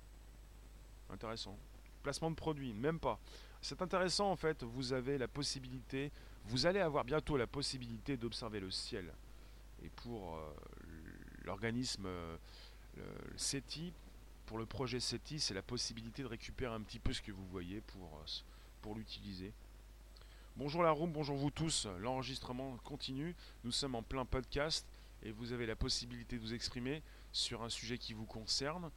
[1.09, 1.57] Intéressant.
[2.03, 3.19] Placement de produit, même pas.
[3.61, 6.11] C'est intéressant en fait, vous avez la possibilité,
[6.45, 9.11] vous allez avoir bientôt la possibilité d'observer le ciel.
[9.83, 10.53] Et pour euh,
[11.45, 12.37] l'organisme euh,
[13.37, 13.93] SETI,
[14.45, 17.45] pour le projet SETI, c'est la possibilité de récupérer un petit peu ce que vous
[17.47, 18.25] voyez pour, euh,
[18.81, 19.51] pour l'utiliser.
[20.57, 21.87] Bonjour la room, bonjour vous tous.
[21.99, 23.35] L'enregistrement continue.
[23.63, 24.87] Nous sommes en plein podcast
[25.23, 28.89] et vous avez la possibilité de vous exprimer sur un sujet qui vous concerne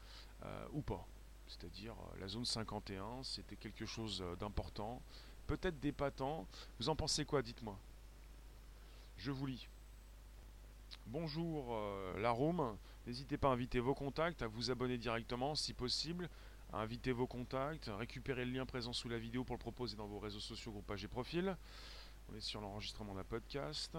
[0.73, 1.07] ou pas
[1.49, 5.03] c'est-à-dire euh, la zone 51, c'était quelque chose euh, d'important,
[5.47, 6.47] peut-être d'épatant.
[6.79, 7.77] Vous en pensez quoi, dites-moi?
[9.17, 9.69] Je vous lis.
[11.07, 15.73] Bonjour euh, la room, n'hésitez pas à inviter vos contacts, à vous abonner directement si
[15.73, 16.29] possible,
[16.73, 19.97] à inviter vos contacts, à récupérer le lien présent sous la vidéo pour le proposer
[19.97, 21.57] dans vos réseaux sociaux, groupages et profils.
[22.31, 23.97] On est sur l'enregistrement d'un podcast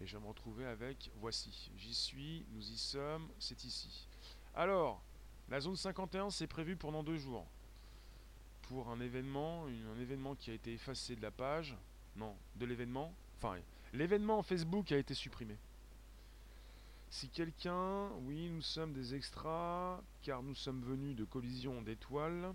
[0.00, 1.70] et je vais me retrouver avec voici.
[1.76, 4.06] J'y suis, nous y sommes, c'est ici.
[4.54, 5.02] Alors,
[5.48, 7.46] la zone 51, c'est prévu pendant deux jours.
[8.62, 11.76] Pour un événement, un événement qui a été effacé de la page.
[12.16, 13.12] Non, de l'événement.
[13.38, 13.58] Enfin,
[13.92, 15.58] l'événement Facebook a été supprimé.
[17.14, 22.52] Si quelqu'un, oui, nous sommes des extras, car nous sommes venus de collision d'étoiles.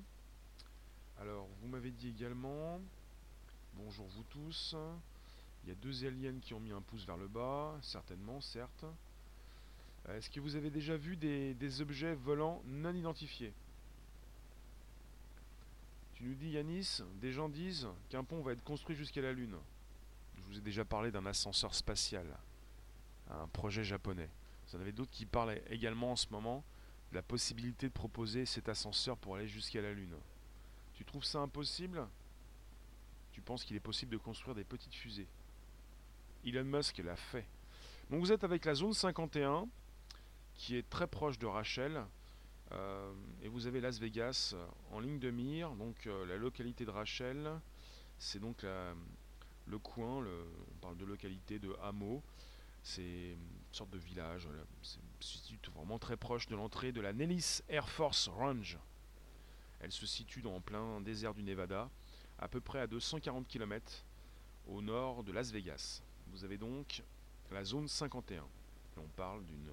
[1.17, 2.81] Alors, vous m'avez dit également,
[3.75, 4.75] bonjour vous tous,
[5.63, 8.83] il y a deux aliens qui ont mis un pouce vers le bas, certainement, certes.
[10.09, 13.53] Euh, est-ce que vous avez déjà vu des, objets volants non identifiés?
[16.15, 19.55] Tu nous dis Yanis, des gens disent qu'un pont va être construit jusqu'à la Lune.
[20.35, 22.27] Je vous ai déjà parlé d'un ascenseur spatial,
[23.29, 24.29] un projet japonais.
[24.69, 26.63] Vous en avez d'autres qui parlent également en ce moment
[27.11, 30.15] de la possibilité de proposer cet ascenseur pour aller jusqu'à la Lune.
[30.93, 32.07] Tu trouves ça impossible?
[33.31, 35.27] Tu penses qu'il est possible de construire des petites fusées?
[36.45, 37.45] Elon Musk l'a fait.
[38.09, 39.67] Donc vous êtes avec la zone 51,
[40.53, 42.03] qui est très proche de Rachel.
[42.71, 45.71] Euh, et vous avez Las Vegas euh, en ligne de mire.
[45.71, 47.49] Donc euh, la localité de Rachel,
[48.19, 48.63] c'est donc
[49.65, 52.21] le coin, on parle de localité de hameau.
[52.89, 53.37] C'est une
[53.71, 54.47] sorte de village.
[55.21, 58.79] C'est vraiment très proche de l'entrée de la Nellis Air Force Range.
[59.79, 61.87] Elle se situe dans plein désert du Nevada,
[62.39, 64.03] à peu près à 240 km
[64.65, 66.01] au nord de Las Vegas.
[66.31, 67.03] Vous avez donc
[67.51, 68.43] la zone 51.
[68.97, 69.69] on parle d'une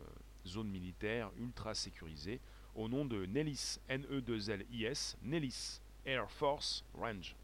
[0.47, 2.39] zone militaire ultra sécurisée,
[2.75, 7.35] au nom de Nellis, N-E-2-L-I-S, Nellis Air Force Range,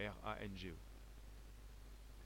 [0.00, 0.85] R-A-N-G-E.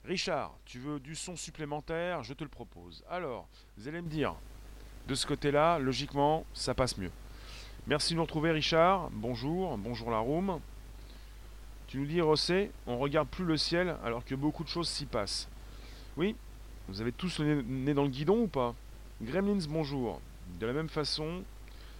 [0.05, 3.03] Richard, tu veux du son supplémentaire Je te le propose.
[3.07, 4.33] Alors, vous allez me dire,
[5.07, 7.11] de ce côté-là, logiquement, ça passe mieux.
[7.85, 9.11] Merci de nous retrouver, Richard.
[9.11, 10.59] Bonjour, bonjour la room.
[11.85, 15.05] Tu nous dis, Rossé, on regarde plus le ciel alors que beaucoup de choses s'y
[15.05, 15.47] passent.
[16.17, 16.35] Oui,
[16.87, 18.73] vous avez tous le nez dans le guidon ou pas?
[19.21, 20.19] Gremlins, bonjour.
[20.59, 21.43] De la même façon,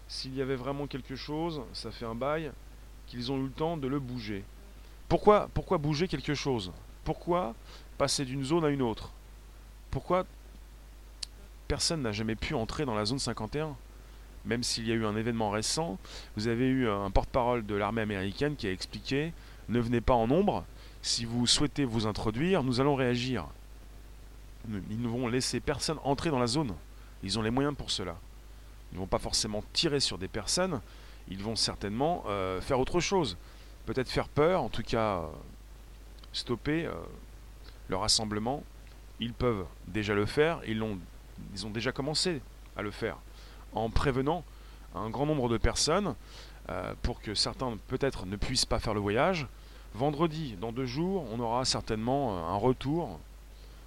[0.08, 2.52] s'il y avait vraiment quelque chose, ça fait un bail
[3.06, 4.44] qu'ils ont eu le temps de le bouger.
[5.08, 6.72] Pourquoi, pourquoi bouger quelque chose?
[7.04, 7.56] Pourquoi
[8.02, 9.12] passer d'une zone à une autre
[9.92, 10.26] Pourquoi
[11.68, 13.76] personne n'a jamais pu entrer dans la zone 51
[14.46, 16.00] Même s'il y a eu un événement récent,
[16.36, 19.34] vous avez eu un porte-parole de l'armée américaine qui a expliqué
[19.70, 20.66] ne venez pas en nombre.
[21.04, 23.46] Si vous souhaitez vous introduire, nous allons réagir.
[24.90, 26.74] Ils ne vont laisser personne entrer dans la zone.
[27.22, 28.16] Ils ont les moyens pour cela.
[28.92, 30.82] Ils ne vont pas forcément tirer sur des personnes.
[31.30, 33.38] Ils vont certainement euh, faire autre chose.
[33.86, 35.28] Peut-être faire peur, en tout cas euh,
[36.34, 36.94] stopper euh,
[37.88, 38.64] le rassemblement.
[39.20, 40.60] Ils peuvent déjà le faire.
[40.68, 40.98] Ils, ont,
[41.54, 42.42] ils ont déjà commencé
[42.76, 43.18] à le faire
[43.74, 44.44] en prévenant
[44.96, 46.16] un grand nombre de personnes
[47.02, 49.48] pour que certains peut-être ne puissent pas faire le voyage
[49.94, 53.20] Vendredi, dans deux jours, on aura certainement euh, un retour,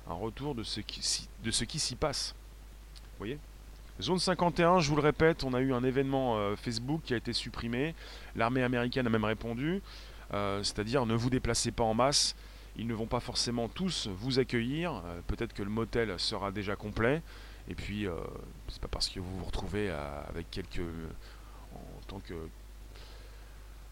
[0.08, 2.34] un retour de ce qui, s'y passe.
[2.94, 3.38] Vous voyez?
[4.02, 7.16] Zone 51, je vous le répète, on a eu un événement euh, Facebook qui a
[7.16, 7.94] été supprimé.
[8.36, 9.80] L'armée américaine a même répondu,
[10.34, 12.36] euh, c'est-à-dire ne vous déplacez pas en masse.
[12.76, 15.02] Ils ne vont pas forcément tous vous accueillir.
[15.26, 17.22] Peut-être que le motel sera déjà complet.
[17.68, 18.06] Et puis,
[18.68, 20.80] c'est pas parce que vous vous retrouvez avec quelques
[21.74, 22.34] en tant que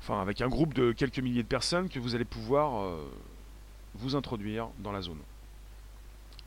[0.01, 3.09] enfin avec un groupe de quelques milliers de personnes que vous allez pouvoir euh,
[3.95, 5.21] vous introduire dans la zone.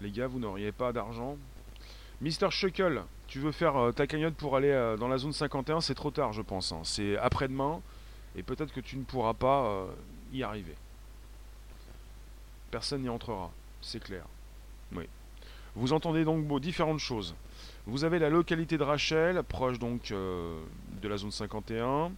[0.01, 1.37] Les gars, vous n'auriez pas d'argent.
[2.19, 5.79] Mister Shuckle, tu veux faire euh, ta cagnotte pour aller euh, dans la zone 51,
[5.79, 6.71] c'est trop tard je pense.
[6.73, 6.81] Hein.
[6.83, 7.81] C'est après-demain
[8.35, 9.87] et peut-être que tu ne pourras pas
[10.33, 10.75] y arriver.
[12.75, 14.25] Personne n'y entrera, c'est clair.
[14.93, 15.05] Oui.
[15.77, 17.33] Vous entendez donc différentes choses.
[17.85, 22.11] Vous avez la localité de Rachel, proche donc de la zone 51.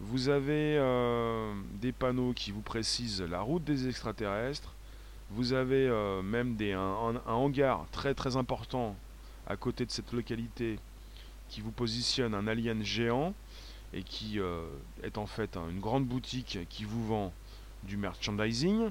[0.00, 4.74] Vous avez euh, des panneaux qui vous précisent la route des extraterrestres.
[5.30, 8.94] Vous avez euh, même des, un, hangar très très important
[9.46, 10.78] à côté de cette localité
[11.48, 13.32] qui vous positionne un alien géant
[13.94, 14.66] et qui euh,
[15.02, 17.32] est en fait une grande boutique qui vous vend
[17.84, 18.90] du merchandising.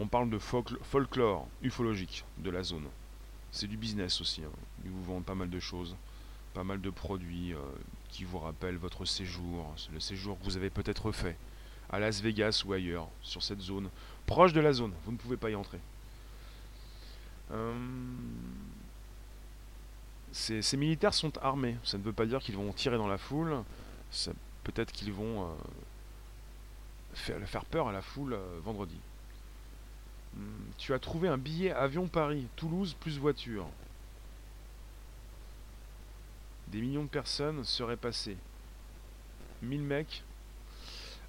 [0.00, 2.86] On parle de folklore ufologique de la zone.
[3.52, 4.42] C'est du business aussi.
[4.42, 4.50] Hein.
[4.84, 5.94] Ils vous vendent pas mal de choses,
[6.54, 7.54] pas mal de produits
[8.08, 11.36] qui vous rappelle votre séjour, le séjour que vous avez peut-être fait
[11.90, 13.90] à Las Vegas ou ailleurs, sur cette zone,
[14.26, 15.80] proche de la zone, vous ne pouvez pas y entrer.
[17.52, 17.74] Euh,
[20.32, 23.64] ces, militaires sont armés, ça ne veut pas dire qu'ils vont tirer dans la foule,
[24.62, 25.46] peut-être qu'ils vont euh,
[27.14, 28.96] faire, peur à la foule euh, vendredi.
[30.36, 33.66] Hmm, tu as trouvé un billet avion Paris, Toulouse plus voiture
[36.70, 38.36] des millions de personnes seraient passées.
[39.62, 40.22] 1000 mecs.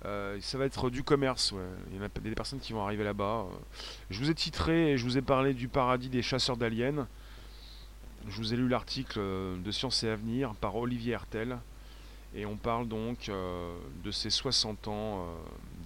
[0.05, 1.53] Euh, ça va être du commerce,
[1.91, 3.45] Il y a des personnes qui vont arriver là-bas.
[4.09, 7.07] Je vous ai titré et je vous ai parlé du paradis des chasseurs d'aliens.
[8.27, 11.57] Je vous ai lu l'article euh, de Science et Avenir par Olivier Hertel.
[12.33, 15.27] Et on parle donc euh, de ces 60 ans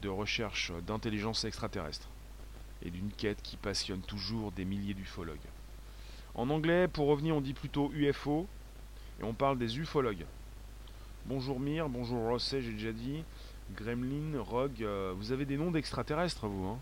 [0.01, 2.08] de recherche d'intelligence extraterrestre.
[2.86, 5.38] Et d'une quête qui passionne toujours des milliers d'ufologues.
[6.36, 8.48] En anglais, pour revenir, on dit plutôt UFO,
[9.19, 10.26] et on parle des ufologues.
[11.26, 13.24] Bonjour Mir, bonjour Rosset, j'ai déjà dit.
[13.76, 16.80] Gremlin, Rogue, euh, vous avez des noms d'extraterrestres, vous hein?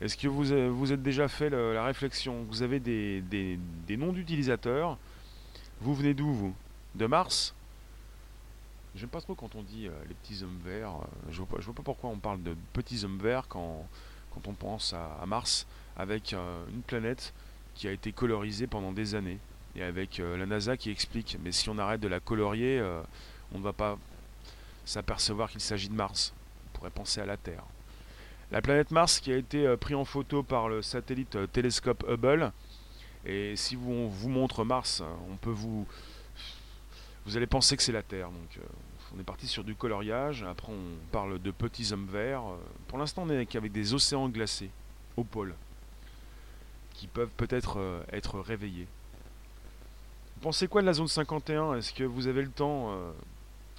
[0.00, 2.44] Est-ce que vous, vous êtes déjà fait la réflexion?
[2.48, 4.98] Vous avez des, des, noms d'utilisateurs?
[5.80, 6.54] Vous venez d'où, vous?
[6.94, 7.54] De Mars?
[8.96, 10.94] J'aime pas trop quand on dit euh, les petits hommes verts.
[10.94, 13.86] Euh, je, pas, vois pas pourquoi on parle de petits hommes verts quand,
[14.34, 15.66] quand on pense à, Mars,
[15.96, 17.32] avec une planète
[17.74, 19.38] qui a été colorisée pendant des années
[19.76, 23.02] et avec euh, la NASA qui explique, mais si on arrête de la colorier, euh,
[23.52, 23.98] on ne va pas
[24.84, 26.32] s'apercevoir qu'il s'agit de Mars.
[26.66, 27.64] On pourrait penser à la Terre.
[28.52, 32.52] La planète Mars qui a été euh, prise en photo par le satellite télescope Hubble.
[33.26, 35.86] Et si on vous montre Mars, on peut vous...
[37.26, 38.28] Vous allez penser que c'est la Terre.
[38.28, 38.58] Donc
[39.14, 40.42] on est parti sur du coloriage.
[40.42, 42.44] Après on parle de petits hommes verts.
[42.88, 44.70] Pour l'instant on est avec des océans glacés
[45.16, 45.54] au pôle
[46.94, 48.86] qui peuvent peut-être être réveillés
[50.44, 53.12] pensez quoi de la zone 51 Est-ce que vous avez le temps euh,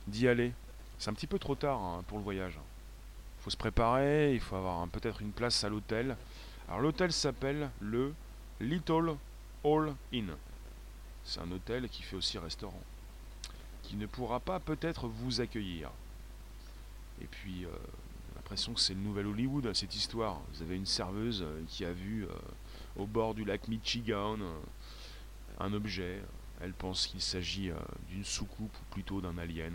[0.07, 0.51] d'y aller?
[0.97, 2.53] C'est un petit peu trop tard hein, pour le voyage.
[2.57, 6.17] Il faut se préparer, il faut avoir peut-être une place à l'hôtel.
[6.67, 8.15] Alors l'hôtel s'appelle le
[8.59, 9.15] Little
[9.63, 10.31] All Inn.
[11.23, 12.81] C'est un hôtel qui fait aussi restaurant.
[13.87, 15.91] Qui ne pourra pas peut-être vous accueillir.
[17.21, 17.69] Et puis, euh,
[18.35, 20.41] l'impression que c'est le nouvel Hollywood, cette histoire.
[20.53, 22.29] Vous avez une serveuse euh, qui a vu euh,
[22.97, 24.37] au bord du lac Michigan
[25.59, 26.21] un objet.
[26.61, 27.69] Elle pense qu'il s'agit
[28.09, 29.73] d'une soucoupe ou plutôt d'un alien.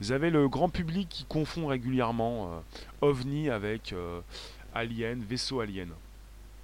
[0.00, 2.62] Vous avez le grand public qui confond régulièrement
[3.02, 3.94] ovni avec
[4.74, 5.90] alien, vaisseau alien.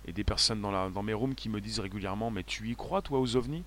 [0.07, 3.03] Et des personnes dans, dans mes rooms qui me disent régulièrement Mais tu y crois,
[3.03, 3.63] toi, aux ovnis?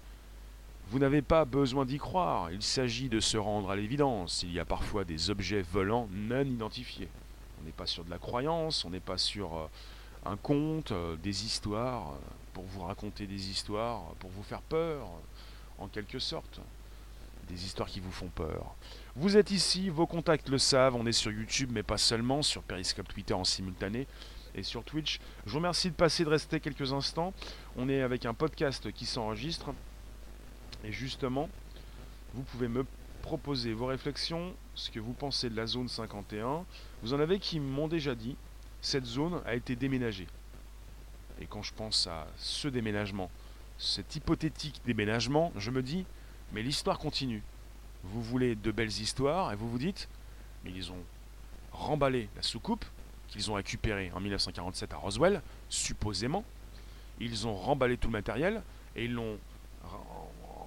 [0.92, 2.52] Vous n'avez pas besoin d'y croire.
[2.52, 4.44] Il s'agit de se rendre à l'évidence.
[4.44, 7.08] Il y a parfois des objets volants non identifiés.
[7.62, 9.68] On n'est pas sur de la croyance, on n'est pas sur euh,
[10.26, 12.18] un conte, euh, des histoires, euh,
[12.52, 15.08] pour vous raconter des histoires, pour vous faire peur,
[15.78, 16.60] en quelque sorte.
[17.48, 18.76] Des histoires qui vous font peur.
[19.16, 22.64] Vous êtes ici, vos contacts le savent, on est sur YouTube, mais pas seulement, sur
[22.64, 24.08] Periscope Twitter en simultané
[24.56, 25.22] et sur Twitch.
[25.46, 27.34] Je vous remercie de passer, de rester quelques instants.
[27.78, 29.74] On est avec un podcast qui s'enregistre.
[30.84, 31.50] Et justement,
[32.34, 32.86] vous pouvez me
[33.22, 36.66] proposer vos réflexions, ce que vous pensez de la zone 51.
[37.04, 38.36] Vous en avez qui m'ont déjà dit,
[38.82, 40.28] cette zone a été déménagée.
[41.40, 43.30] Et quand je pense à ce déménagement,
[43.78, 46.06] cet hypothétique déménagement, je me dis,
[46.52, 47.44] mais l'histoire continue.
[48.04, 50.08] Vous voulez de belles histoires et vous vous dites,
[50.64, 51.04] mais ils ont
[51.72, 52.86] remballé la soucoupe,
[53.28, 56.44] qu'ils ont récupéré en 1947 à Roswell, supposément.
[57.20, 58.62] Ils ont remballé tout le matériel
[58.96, 59.38] et ils l'ont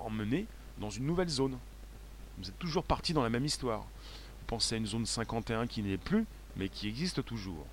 [0.04, 0.46] emmené
[0.78, 1.58] dans une nouvelle zone.
[2.38, 3.80] Vous êtes toujours parti dans la même histoire.
[3.80, 6.26] Vous pensez à une zone 51 qui n'est plus,
[6.56, 7.66] mais qui existe toujours.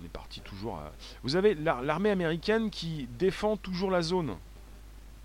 [0.00, 0.92] on est parti toujours à...
[1.22, 4.36] Vous avez l'armée américaine qui défend toujours la zone.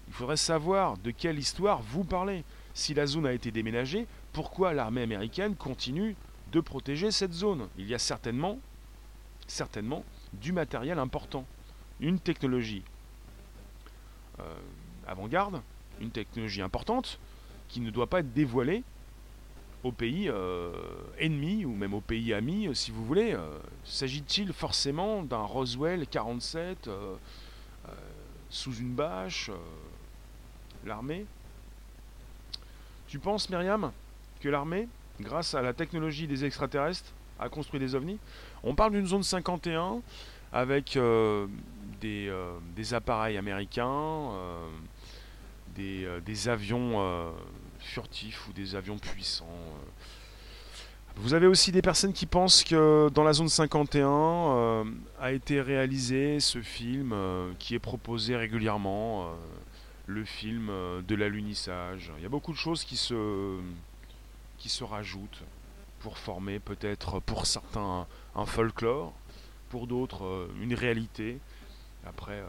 [0.08, 2.44] Il faudrait savoir de quelle histoire vous parlez.
[2.74, 6.16] Si la zone a été déménagée, pourquoi l'armée américaine continue
[6.52, 7.68] de protéger cette zone?
[7.78, 8.60] Il y a certainement,
[9.48, 11.46] certainement du matériel important,
[12.00, 12.84] une technologie
[14.40, 14.44] euh,
[15.08, 15.62] avant-garde,
[16.00, 17.20] une technologie importante
[17.70, 18.84] qui ne doit pas être dévoilée
[19.84, 20.72] aux pays euh,
[21.20, 23.34] ennemis ou même aux pays amis, si vous voulez.
[23.34, 26.90] Euh, s'agit-il forcément d'un Roswell 47
[28.50, 29.52] sous une bâche
[30.86, 31.26] L'armée?
[33.08, 33.92] Tu penses, Myriam,
[34.42, 34.88] que l'armée
[35.20, 38.20] grâce à la technologie des extraterrestres, a construit des ovnis?
[38.64, 40.02] On parle d'une zone 51
[40.54, 41.48] avec euh,
[42.04, 44.30] euh, des, appareils américains,
[45.78, 47.34] euh, des, avions
[47.80, 49.46] furtifs ou des avions puissants.
[51.18, 54.86] Vous avez aussi des personnes qui pensent que dans la zone 51
[55.20, 57.16] a été réalisé ce film
[57.58, 59.32] qui est proposé régulièrement,
[60.08, 62.12] le film de l'alunissage.
[62.18, 63.64] Il y a beaucoup de choses qui se
[64.84, 65.44] rajoutent
[66.06, 68.06] pour former peut-être pour certains
[68.36, 69.12] un, folklore,
[69.70, 71.40] pour d'autres euh, une réalité.
[72.06, 72.48] Après, euh,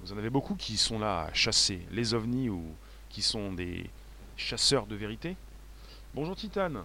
[0.00, 2.62] vous en avez beaucoup qui sont là à chasser les ovnis ou
[3.08, 3.88] qui sont des
[4.36, 5.36] chasseurs de vérité.
[6.14, 6.84] Bonjour Titane.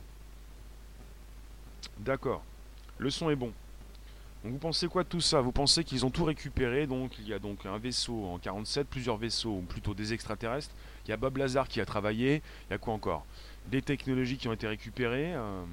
[1.99, 2.43] D'accord.
[2.97, 3.51] Le son est bon.
[4.43, 5.39] Donc vous pensez quoi de tout ça?
[5.41, 6.87] Vous pensez qu'ils ont tout récupéré?
[6.87, 10.73] Donc il y a donc un vaisseau en 47, plusieurs vaisseaux, ou plutôt des extraterrestres.
[11.05, 12.41] Il y a Bob Lazar qui a travaillé.
[12.69, 13.25] Il y a quoi encore?
[13.67, 15.33] Des technologies qui ont été récupérées.
[15.33, 15.63] Euh,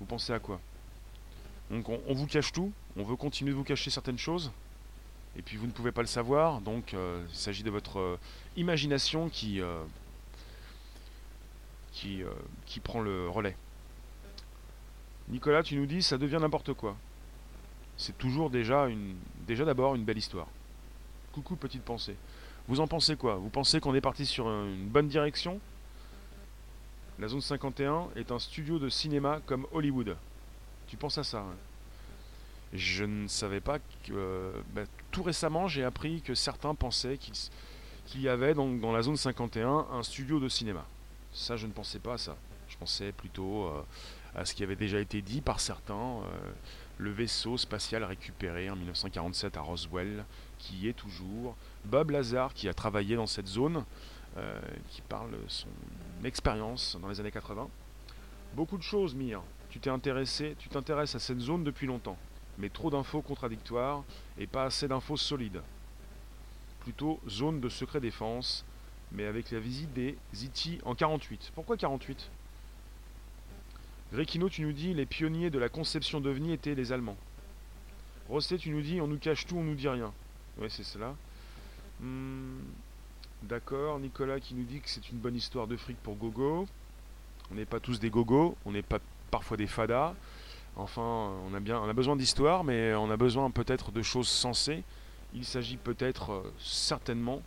[0.00, 0.60] vous pensez à quoi?
[1.70, 4.50] Donc on, vous cache tout, on veut continuer de vous cacher certaines choses,
[5.38, 8.18] et puis vous ne pouvez pas le savoir, donc euh, il s'agit de votre euh,
[8.56, 9.60] imagination qui,
[11.92, 12.22] qui,
[12.66, 13.56] qui prend le relais.
[15.28, 16.96] Nicolas, tu nous dis ça devient n'importe quoi.
[17.96, 19.16] C'est toujours déjà une
[19.46, 20.46] déjà d'abord une belle histoire.
[21.32, 22.16] Coucou petite pensée.
[22.66, 23.36] Vous en pensez quoi?
[23.36, 25.60] Vous pensez qu'on est parti sur une bonne direction?
[27.18, 30.16] La zone 51 est un studio de cinéma comme Hollywood.
[30.86, 31.56] Tu penses à ça hein?
[32.72, 34.12] Je ne savais pas que.
[34.12, 34.82] Euh, bah,
[35.18, 40.04] tout récemment, j'ai appris que certains pensaient qu'il y avait dans la zone 51 un
[40.04, 40.86] studio de cinéma.
[41.32, 42.36] Ça, je ne pensais pas à ça.
[42.68, 43.82] Je pensais plutôt euh,
[44.36, 45.94] à ce qui avait déjà été dit par certains.
[45.94, 46.22] Euh,
[46.98, 50.24] le vaisseau spatial récupéré en 1947 à Roswell,
[50.60, 51.56] qui est toujours.
[51.84, 53.84] Bob Lazar, qui a travaillé dans cette zone,
[54.90, 55.66] qui parle son
[56.24, 57.68] expérience dans les années 80.
[58.54, 59.42] Beaucoup de choses, Mire.
[59.68, 62.16] Tu t'es intéressé, tu t'intéresses à cette zone depuis longtemps,
[62.58, 64.04] mais trop d'infos contradictoires
[64.38, 65.62] et pas assez d'infos solides.
[66.80, 68.64] Plutôt zone de secret défense,
[69.12, 71.52] mais avec la visite des Ziti en 48.
[71.54, 72.30] Pourquoi 48
[74.12, 77.18] Grekino, tu nous dis les pionniers de la conception d'OVNI étaient les Allemands.
[78.28, 80.12] Rosset, tu nous dis on nous cache tout, on nous dit rien.
[80.58, 81.14] Ouais, c'est cela.
[82.00, 82.60] Hmm,
[83.42, 86.66] D'accord, Nicolas qui nous dit que c'est une bonne histoire de fric pour Gogo.
[87.50, 88.98] On n'est pas tous des Gogo, on n'est pas
[89.30, 90.14] parfois des fadas.
[90.78, 94.28] Enfin, on a, bien, on a besoin d'histoire, mais on a besoin peut-être de choses
[94.28, 94.84] sensées.
[95.34, 97.42] Il s'agit peut-être euh, certainement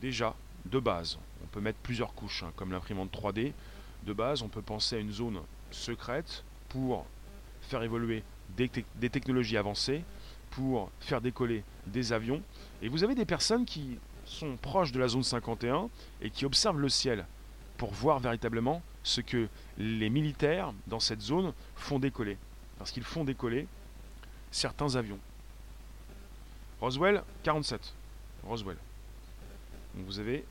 [0.00, 0.36] déjà
[0.66, 1.18] de base.
[1.42, 3.52] On peut mettre plusieurs couches, hein, comme l'imprimante 3D.
[4.04, 5.40] De base, on peut penser à une zone
[5.72, 7.04] secrète, pour
[7.62, 8.22] faire évoluer
[8.56, 10.04] des, des technologies avancées,
[10.52, 12.42] pour faire décoller des avions.
[12.80, 15.88] Et vous avez des personnes qui sont proches de la zone 51
[16.20, 17.26] et qui observent le ciel
[17.76, 19.48] pour voir véritablement ce que
[19.78, 22.38] les militaires dans cette zone font décoller.
[22.82, 23.68] Parce qu'ils font décoller
[24.50, 25.20] certains avions.
[26.80, 27.94] Roswell, 47.
[28.42, 28.76] Roswell.
[29.94, 30.44] Donc vous avez,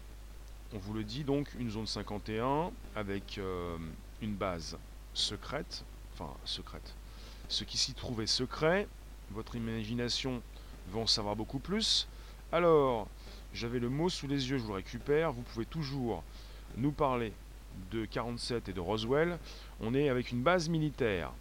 [0.73, 3.75] on vous le dit donc, une zone 51 avec euh,
[4.21, 4.77] une base
[5.13, 5.83] secrète.
[6.13, 6.95] Enfin, secrète.
[7.49, 8.87] Ce qui s'y trouvait secret.
[9.31, 10.41] Votre imagination
[10.93, 12.07] va en savoir beaucoup plus.
[12.53, 13.09] Alors,
[13.53, 15.33] j'avais le mot sous les yeux, je vous le récupère.
[15.33, 16.23] Vous pouvez toujours
[16.77, 17.33] nous parler
[17.91, 19.37] de 47 et de Roswell.
[19.81, 21.33] On est avec une base militaire.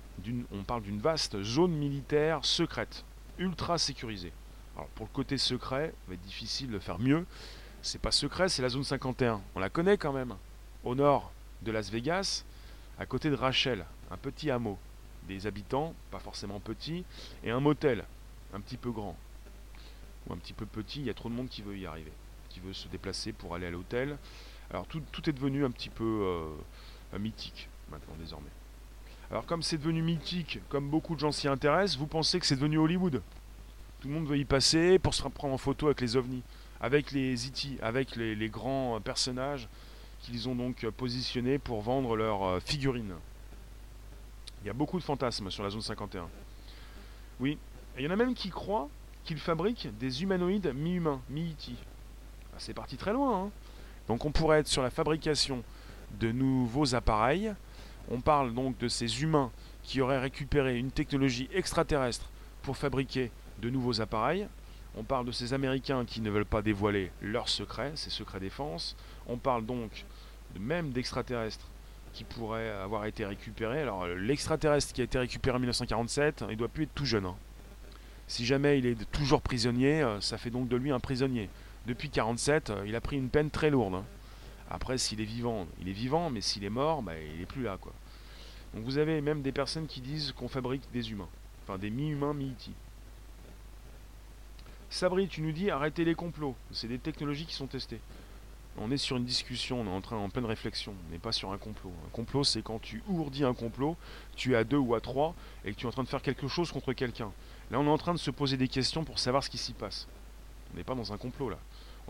[0.52, 3.04] On parle d'une vaste zone militaire secrète,
[3.38, 4.32] ultra sécurisée.
[4.76, 7.26] Alors pour le côté secret, il va être difficile de faire mieux.
[7.82, 9.40] C'est pas secret, c'est la zone 51.
[9.54, 10.34] On la connaît quand même.
[10.84, 12.44] Au nord de Las Vegas,
[12.98, 14.78] à côté de Rachel, un petit hameau.
[15.28, 17.04] Des habitants, pas forcément petits,
[17.44, 18.04] et un motel,
[18.52, 19.16] un petit peu grand
[20.26, 22.12] ou un petit peu petit, il y a trop de monde qui veut y arriver,
[22.48, 24.18] qui veut se déplacer pour aller à l'hôtel.
[24.70, 28.50] Alors tout, est devenu un petit peu euh, mythique maintenant désormais.
[29.30, 32.56] Alors comme c'est devenu mythique, comme beaucoup de gens s'y intéressent, vous pensez que c'est
[32.56, 33.22] devenu Hollywood.
[34.00, 36.42] Tout le monde veut y passer pour se prendre en photo avec les ovnis,
[36.80, 39.68] avec les E.T., avec les, grands personnages
[40.20, 43.14] qu'ils ont donc positionnés pour vendre leurs euh, figurines.
[44.62, 46.28] Il y a beaucoup de fantasmes sur la zone 51.
[47.38, 47.56] Oui,
[47.96, 48.88] il y en a même qui croient
[49.24, 51.70] qu'il fabrique des humanoïdes mi-humains, mi-IT.
[52.52, 53.44] Ah, c'est parti très loin.
[53.44, 53.50] Hein.
[54.08, 55.62] donc on pourrait être sur la fabrication
[56.18, 57.54] de nouveaux appareils.
[58.10, 59.50] On parle donc de ces humains
[59.82, 62.30] qui auraient récupéré une technologie extraterrestre
[62.62, 63.30] pour fabriquer
[63.60, 64.46] de nouveaux appareils.
[64.96, 68.96] On parle de ces Américains qui ne veulent pas dévoiler leurs secrets, ces secrets défense.
[69.28, 70.04] On parle donc
[70.58, 71.68] même d'extraterrestres
[72.12, 73.82] qui pourraient avoir été récupérés.
[73.82, 77.26] Alors l'extraterrestre qui a été récupéré en 1947, il doit plus être tout jeune.
[77.26, 77.36] Hein.
[78.26, 81.48] Si jamais il est toujours prisonnier, euh, ça fait donc de lui un prisonnier.
[81.86, 84.02] Depuis 47, euh, il a pris une peine très lourde.
[84.70, 87.62] Après, s'il est vivant, il est vivant, mais s'il est mort, bah, il n'est plus
[87.62, 87.76] là.
[87.80, 87.92] quoi.
[88.74, 91.28] Donc vous avez même des personnes qui disent qu'on fabrique des humains.
[91.64, 92.72] Enfin, des mi-humains, mi-iti.
[94.88, 96.54] Sabri, tu nous dis arrêtez les complots.
[96.70, 98.00] C'est des technologies qui sont testées.
[98.78, 100.94] On est sur une discussion, on est en train en pleine réflexion.
[101.08, 101.92] On n'est pas sur un complot.
[102.06, 103.96] Un complot, c'est quand tu ourdis un complot,
[104.36, 106.22] tu es à deux ou à trois, et que tu es en train de faire
[106.22, 107.32] quelque chose contre quelqu'un.
[107.70, 109.72] Là, on est en train de se poser des questions pour savoir ce qui s'y
[109.72, 110.06] passe.
[110.72, 111.58] On n'est pas dans un complot là.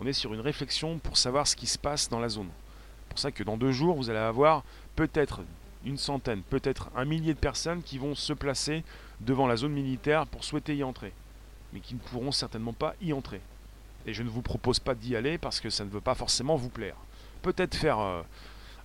[0.01, 2.49] On est sur une réflexion pour savoir ce qui se passe dans la zone.
[2.49, 4.63] C'est pour ça que dans deux jours, vous allez avoir
[4.95, 5.41] peut-être
[5.85, 8.83] une centaine, peut-être un millier de personnes qui vont se placer
[9.19, 11.13] devant la zone militaire pour souhaiter y entrer,
[11.71, 13.41] mais qui ne pourront certainement pas y entrer.
[14.07, 16.55] Et je ne vous propose pas d'y aller parce que ça ne veut pas forcément
[16.55, 16.95] vous plaire.
[17.43, 18.23] Peut-être faire euh,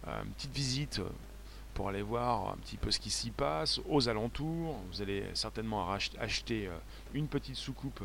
[0.07, 1.09] une petite visite euh,
[1.73, 4.79] pour aller voir un petit peu ce qui s'y passe aux alentours.
[4.93, 5.91] Vous allez certainement
[6.21, 6.77] acheter euh,
[7.15, 8.03] une petite soucoupe,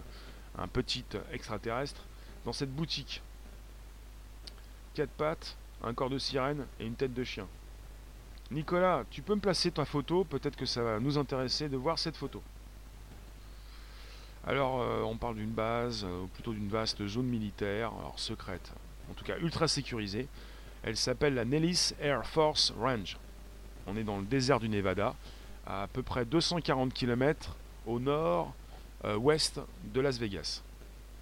[0.57, 1.03] un petit
[1.33, 2.05] extraterrestre
[2.45, 3.21] dans cette boutique.
[4.93, 7.47] Quatre pattes, un corps de sirène et une tête de chien.
[8.51, 10.25] Nicolas, tu peux me placer ta photo?
[10.25, 12.41] Peut-être que ça va nous intéresser de voir cette photo.
[14.45, 18.71] Alors, euh, on parle d'une base, euh, ou plutôt d'une vaste zone militaire, secrète,
[19.09, 20.27] en tout cas ultra sécurisée.
[20.83, 23.17] Elle s'appelle la Nellis Air Force Range.
[23.85, 25.15] On est dans le désert du Nevada,
[25.65, 29.63] à, peu près 240 km au nord-ouest euh,
[29.93, 30.63] de Las Vegas.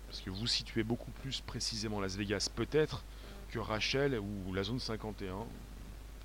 [0.09, 3.03] Parce que vous situez beaucoup plus précisément Las Vegas peut-être
[3.51, 5.35] que Rachel ou la zone 51.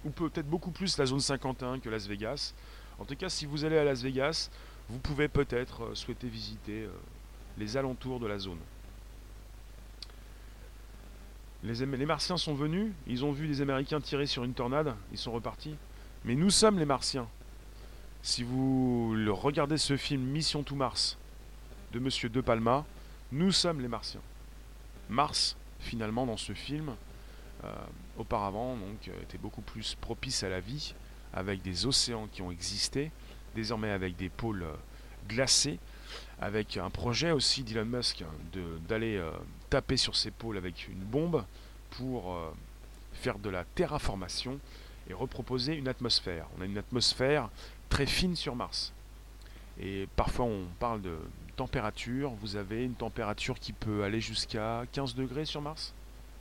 [0.07, 2.55] Ou peut-être beaucoup plus la zone 51 que Las Vegas.
[2.99, 4.49] En tout cas, si vous allez à Las Vegas,
[4.89, 6.93] vous pouvez peut-être euh, souhaiter visiter euh,
[7.59, 8.59] les alentours de la zone.
[11.63, 15.19] Les, les, Martiens sont venus, ils ont vu des Américains tirer sur une tornade, ils
[15.19, 15.77] sont repartis.
[16.25, 17.29] Mais nous sommes les Martiens.
[18.23, 21.19] Si vous regardez ce film Mission to Mars
[21.93, 22.87] de Monsieur De Palma,
[23.35, 24.21] nous sommes les Martiens.
[25.09, 26.95] Mars, finalement, dans ce film,
[27.65, 27.73] euh,
[28.17, 30.95] auparavant, donc, euh, était beaucoup plus propice à la vie,
[31.33, 33.11] avec des océans qui ont existé,
[33.57, 34.75] désormais avec des pôles euh,
[35.29, 35.81] glacés,
[36.41, 38.25] avec un projet aussi d'Elon Musk
[38.89, 39.21] d'aller
[39.71, 41.45] taper sur ces pôles avec une bombe
[41.91, 42.39] pour
[43.15, 44.61] faire de la terraformation
[45.09, 46.47] et reproposer une atmosphère.
[46.57, 47.49] On a une atmosphère
[47.89, 48.93] très fine sur Mars.
[49.81, 51.17] Et parfois on parle de
[51.55, 52.33] température.
[52.41, 55.95] Vous avez une température qui peut aller jusqu'à 15 degrés sur Mars.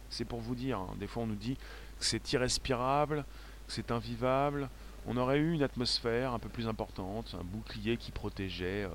[0.10, 0.80] C'est pour vous dire.
[0.80, 0.96] Hein.
[1.00, 1.56] Des fois on nous dit
[2.00, 3.26] que c'est irrespirable,
[3.68, 4.70] que c'est invivable.
[5.06, 8.90] On aurait eu une atmosphère un peu plus importante, un bouclier qui protégeait euh,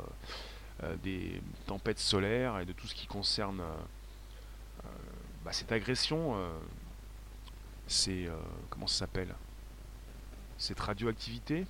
[0.84, 4.88] euh, des tempêtes solaires et de tout ce qui concerne euh,
[5.44, 6.36] bah, cette agression.
[7.86, 8.28] c'est
[8.70, 9.34] comment ça s'appelle?
[10.56, 11.66] Cette radioactivité?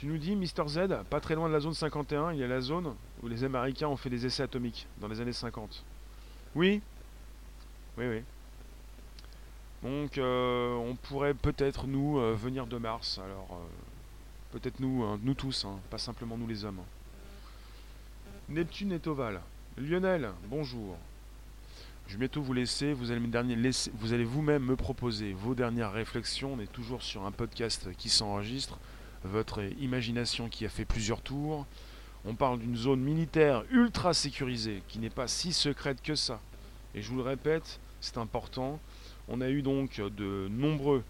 [0.00, 0.78] Tu nous dis, Mister Z,
[1.10, 3.86] pas très loin de la zone 51, il y a la zone où les Américains
[3.88, 5.84] ont fait des essais atomiques dans les années 50.
[6.54, 6.80] Oui
[7.98, 8.22] Oui, oui.
[9.82, 13.18] Donc, euh, on pourrait peut-être nous euh, venir de Mars.
[13.18, 16.80] Alors, euh, peut-être nous, hein, nous tous, hein, pas simplement nous les hommes.
[18.48, 19.42] Neptune est ovale.
[19.76, 20.96] Lionel, bonjour.
[22.06, 22.94] Je vais bientôt vous laisser.
[22.94, 23.20] Vous allez,
[23.92, 26.54] vous allez vous-même me proposer vos dernières réflexions.
[26.54, 28.78] On est toujours sur un podcast qui s'enregistre
[29.24, 31.66] votre imagination qui a fait plusieurs tours.
[32.24, 36.40] On parle d'une zone militaire ultra sécurisée qui n'est pas si secrète que ça.
[36.94, 38.78] Et je vous le répète, c'est important.
[39.28, 41.04] On a eu donc de nombreux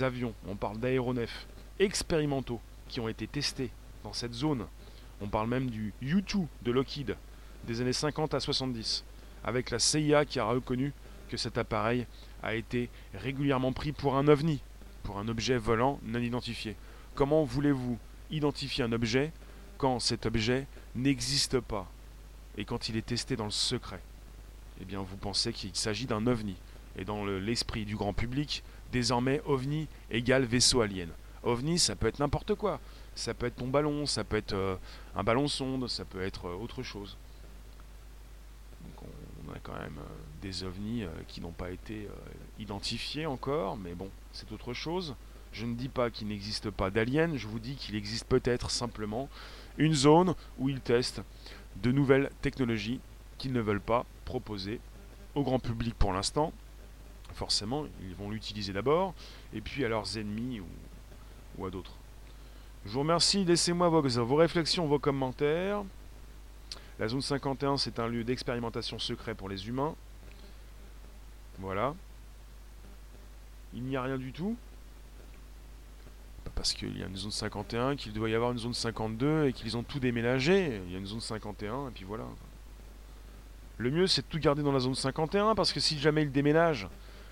[0.00, 1.46] avions, on parle d'aéronefs
[1.78, 3.70] expérimentaux qui ont été testés
[4.02, 4.66] dans cette zone.
[5.20, 7.16] On parle même du U-2 de Lockheed
[7.66, 9.04] des années 50 à 70,
[9.44, 10.92] avec la CIA qui a reconnu
[11.28, 12.06] que cet appareil
[12.42, 14.60] a été régulièrement pris pour un ovni,
[15.02, 16.76] pour un objet volant non identifié.
[17.16, 17.98] Comment voulez-vous
[18.30, 19.32] identifier un objet
[19.78, 21.90] quand cet objet n'existe pas
[22.58, 24.00] et quand il est testé dans le secret?
[24.80, 26.56] Eh bien, vous pensez qu'il s'agit d'un ovni.
[26.98, 28.62] Et dans l'esprit du grand public,
[28.92, 31.08] désormais, ovni égale vaisseau alien.
[31.42, 32.80] OVNI, ça peut être n'importe quoi.
[33.14, 34.76] Ça peut être ton ballon, ça peut être euh,
[35.14, 37.16] un ballon sonde, ça peut être euh, autre chose.
[39.48, 42.08] On, a quand même euh, des ovnis qui n'ont pas été
[42.58, 45.14] identifiés encore, mais bon, c'est autre chose.
[45.56, 49.30] Je ne dis pas qu'il n'existe pas d'aliens, je vous dis qu'il existe peut-être simplement
[49.78, 51.22] une zone où ils testent
[51.76, 53.00] de nouvelles technologies
[53.38, 54.80] qu'ils ne veulent pas proposer
[55.34, 56.52] au grand public pour l'instant.
[57.32, 59.14] Forcément, ils vont l'utiliser d'abord,
[59.54, 60.60] et puis à leurs ennemis
[61.58, 61.96] ou, à d'autres.
[62.84, 65.84] Je vous remercie, laissez-moi vos, vos réflexions, vos commentaires.
[66.98, 69.94] La zone 51, c'est un lieu d'expérimentation secret pour les humains.
[71.60, 71.94] Voilà.
[73.72, 74.54] Il n'y a rien du tout
[76.56, 79.52] parce qu'il y a une zone 51, qu'il doit y avoir une zone 52 et
[79.52, 80.80] qu'ils ont tout déménagé.
[80.86, 82.24] Il y a une zone 51 et puis voilà.
[83.78, 86.32] Le mieux c'est de tout garder dans la zone 51 parce que si jamais ils
[86.32, 86.88] déménagent,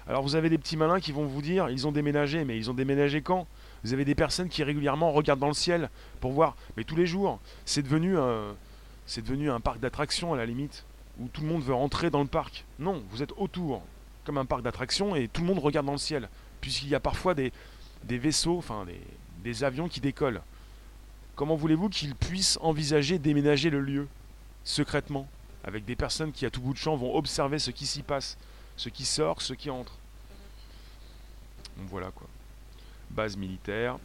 [0.07, 2.71] alors vous avez des petits malins qui vont vous dire ils ont déménagé, mais ils
[2.71, 3.47] ont déménagé quand?
[3.83, 7.07] Vous avez des personnes qui régulièrement regardent dans le ciel pour voir, mais tous les
[7.07, 8.55] jours, c'est devenu un,
[9.17, 10.85] devenu un parc d'attractions à la limite
[11.19, 12.67] où tout le monde veut rentrer dans le parc.
[12.79, 13.83] Non, vous êtes autour
[14.25, 16.29] comme un parc d'attractions et tout le monde regarde dans le ciel
[16.61, 17.53] puisqu'il y a parfois des,
[18.07, 18.87] des vaisseaux, enfin
[19.43, 20.43] des, avions qui décollent.
[21.37, 24.09] Comment voulez-vous qu'ils puissent envisager déménager le lieu
[24.63, 25.29] secrètement,
[25.65, 28.39] avec des personnes qui à tout bout de champ vont observer ce qui s'y passe,
[28.77, 29.99] ce qui sort, ce qui entre?
[31.77, 32.29] Donc voilà quoi.
[33.11, 33.99] Base militaire.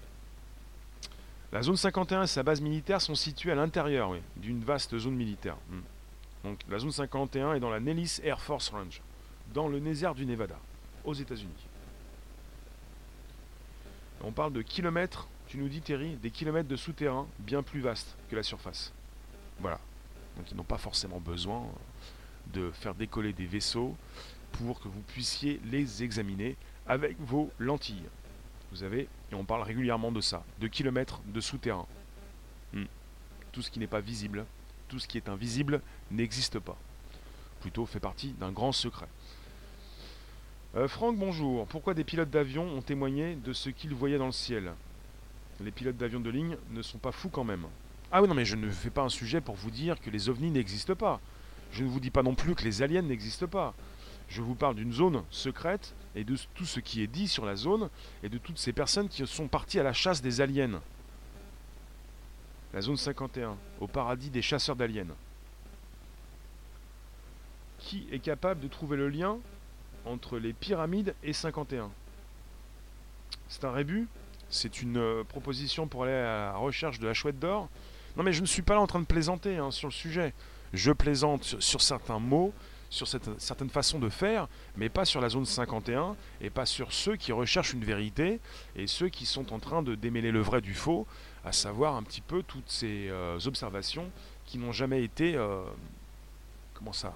[1.52, 5.58] La zone 51 et sa base militaire sont situées à l'intérieur d'une vaste zone militaire.
[5.70, 5.82] Hmm.
[6.44, 9.02] Donc la zone 51 est dans la Nellis Air Force Range,
[9.54, 10.58] dans le désert du Nevada,
[11.04, 11.69] aux États-Unis.
[14.24, 18.18] On parle de kilomètres, tu nous dis Terry, des kilomètres de souterrain bien plus vastes
[18.30, 18.94] que la surface.
[19.60, 19.80] Voilà.
[20.38, 21.66] Donc ils n'ont pas forcément besoin
[22.54, 23.96] de faire décoller des vaisseaux
[24.54, 26.56] pour que vous puissiez les examiner
[26.88, 28.10] avec vos lentilles.
[28.72, 31.88] Vous avez, et on parle régulièrement de ça, de kilomètres de souterrain.
[32.74, 32.86] Hmm.
[33.52, 34.46] Tout ce qui n'est pas visible,
[34.88, 36.78] tout ce qui est invisible n'existe pas.
[37.62, 39.08] Plutôt fait partie d'un grand secret.
[40.76, 41.66] Euh, Franck, bonjour.
[41.66, 44.72] Pourquoi des pilotes d'avion ont témoigné de ce qu'ils voyaient dans le ciel?
[45.62, 47.66] Les pilotes d'avion de ligne ne sont pas fous quand même.
[48.12, 50.30] Ah oui, non, mais je ne fais pas un sujet pour vous dire que les
[50.30, 51.20] ovnis n'existent pas.
[51.72, 53.74] Je ne vous dis pas non plus que les aliens n'existent pas.
[54.28, 57.56] Je vous parle d'une zone secrète et de tout ce qui est dit sur la
[57.56, 57.90] zone
[58.22, 60.82] et de toutes ces personnes qui sont parties à la chasse des aliens.
[62.74, 65.08] La zone 51, au paradis des chasseurs d'aliens.
[67.80, 69.40] Qui est capable de trouver le lien
[70.10, 71.90] entre les pyramides et 51.
[73.48, 74.08] C'est un rébut
[74.50, 77.70] C'est une euh, proposition pour aller à la recherche de la chouette d'or
[78.18, 80.34] Non mais je ne suis pas là en train de plaisanter hein, sur le sujet.
[80.74, 82.54] Je plaisante sur, certains mots,
[82.90, 84.48] sur cette, certaines façons de faire,
[84.78, 88.40] mais pas sur la zone 51 et pas sur ceux qui recherchent une vérité
[88.76, 91.08] et ceux qui sont en train de démêler le vrai du faux,
[91.44, 94.10] à savoir un petit peu toutes ces euh, observations
[94.46, 95.36] qui n'ont jamais été...
[95.36, 95.62] Euh,
[96.74, 97.14] comment ça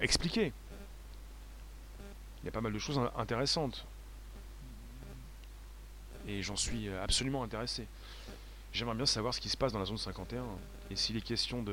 [0.00, 0.52] expliquées.
[2.46, 3.84] Il y a pas mal de choses intéressantes.
[6.28, 7.88] Et j'en suis absolument intéressé.
[8.72, 10.44] J'aimerais bien savoir ce qui se passe dans la zone 51.
[10.92, 11.64] Et s'il est question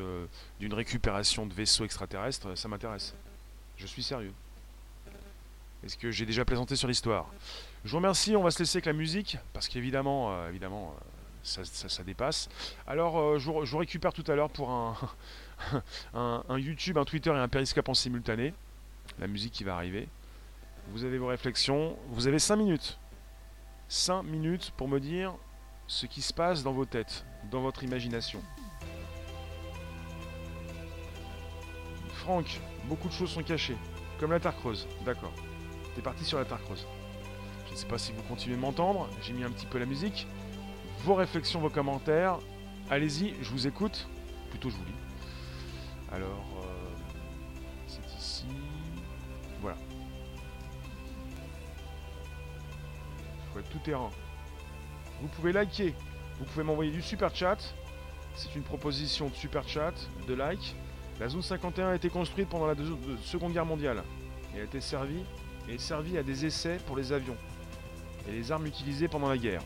[0.59, 3.13] d'une récupération de vaisseaux extraterrestres, ça m'intéresse.
[3.77, 4.33] Je suis sérieux.
[5.85, 7.27] Est-ce que j'ai déjà plaisanté sur l'histoire?
[7.85, 10.95] Je vous remercie, on va se laisser avec la musique, parce qu'évidemment, euh, évidemment,
[11.55, 12.49] euh, ça, dépasse.
[12.87, 14.97] Alors, euh, je, vous, récupère tout à l'heure pour un,
[16.15, 18.55] un, un YouTube, un Twitter et un Periscope en simultané.
[19.19, 20.07] La musique qui va arriver.
[20.89, 21.97] Vous avez vos réflexions.
[22.09, 22.99] Vous avez 5 minutes.
[23.87, 25.33] 5 minutes pour me dire
[25.87, 28.41] ce qui se passe dans vos têtes, dans votre imagination.
[32.13, 33.77] Franck, beaucoup de choses sont cachées,
[34.19, 34.87] comme la Terre creuse.
[35.05, 35.33] D'accord.
[35.95, 36.87] T'es parti sur la Terre creuse.
[37.67, 39.85] Je ne sais pas si vous continuez de m'entendre, j'ai mis un petit peu la
[39.85, 40.27] musique.
[41.03, 42.39] Vos réflexions, vos commentaires,
[42.89, 44.07] allez-y, je vous écoute.
[44.51, 44.93] Plutôt je vous lis.
[46.11, 46.45] Alors,
[53.71, 54.09] tout terrain.
[55.21, 55.93] Vous pouvez liker,
[56.39, 57.57] vous pouvez m'envoyer du super chat.
[58.35, 59.93] C'est une proposition de super chat,
[60.27, 60.75] de like.
[61.19, 62.75] La zone 51 a été construite pendant la
[63.23, 64.03] Seconde Guerre mondiale
[64.55, 65.23] et a été servie
[65.69, 67.37] et servi à des essais pour les avions
[68.27, 69.61] et les armes utilisées pendant la guerre.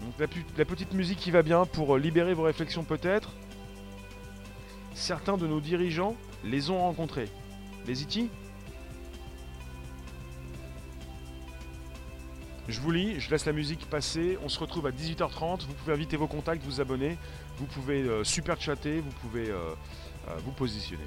[0.00, 0.26] Donc la,
[0.56, 3.32] la petite musique qui va bien pour libérer vos réflexions peut-être.
[4.94, 7.28] Certains de nos dirigeants les ont rencontrés.
[7.86, 8.30] Les IT
[12.68, 14.38] Je vous lis, je laisse la musique passer.
[14.44, 15.66] On se retrouve à 18h30.
[15.66, 17.16] Vous pouvez inviter vos contacts, vous abonner.
[17.56, 19.00] Vous pouvez euh, super chatter.
[19.00, 19.74] Vous pouvez euh,
[20.28, 21.04] euh, vous positionner.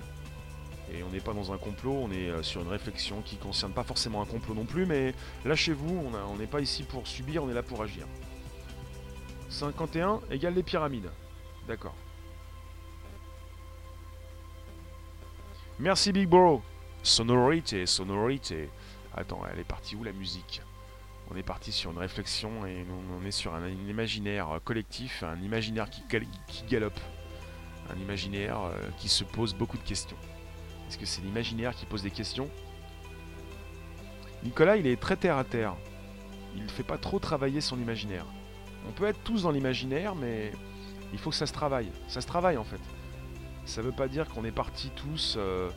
[0.92, 3.72] Et on n'est pas dans un complot, on est sur une réflexion qui ne concerne
[3.72, 5.14] pas forcément un complot non plus, mais
[5.46, 8.06] lâchez-vous, on n'est pas ici pour subir, on est là pour agir.
[9.48, 11.10] 51 égale les pyramides.
[11.66, 11.96] D'accord.
[15.80, 16.62] Merci Big Bro.
[17.04, 18.70] Sonorité, sonorité.
[19.16, 20.62] Attends, elle est partie où la musique?
[21.32, 22.86] On est parti sur une réflexion et
[23.18, 26.04] on est sur un, imaginaire collectif, un imaginaire qui,
[26.68, 27.00] galope,
[27.90, 30.18] un imaginaire euh, qui se pose beaucoup de questions.
[30.88, 32.50] Est-ce que c'est l'imaginaire qui pose des questions?
[34.44, 35.76] Nicolas, il est très terre à terre.
[36.56, 38.26] Il ne fait pas trop travailler son imaginaire.
[38.90, 40.52] On peut être tous dans l'imaginaire, mais
[41.14, 41.92] il faut que ça se travaille.
[42.10, 42.82] Ça se travaille en fait.
[43.64, 45.70] Ça ne veut pas dire qu'on est partis tous euh,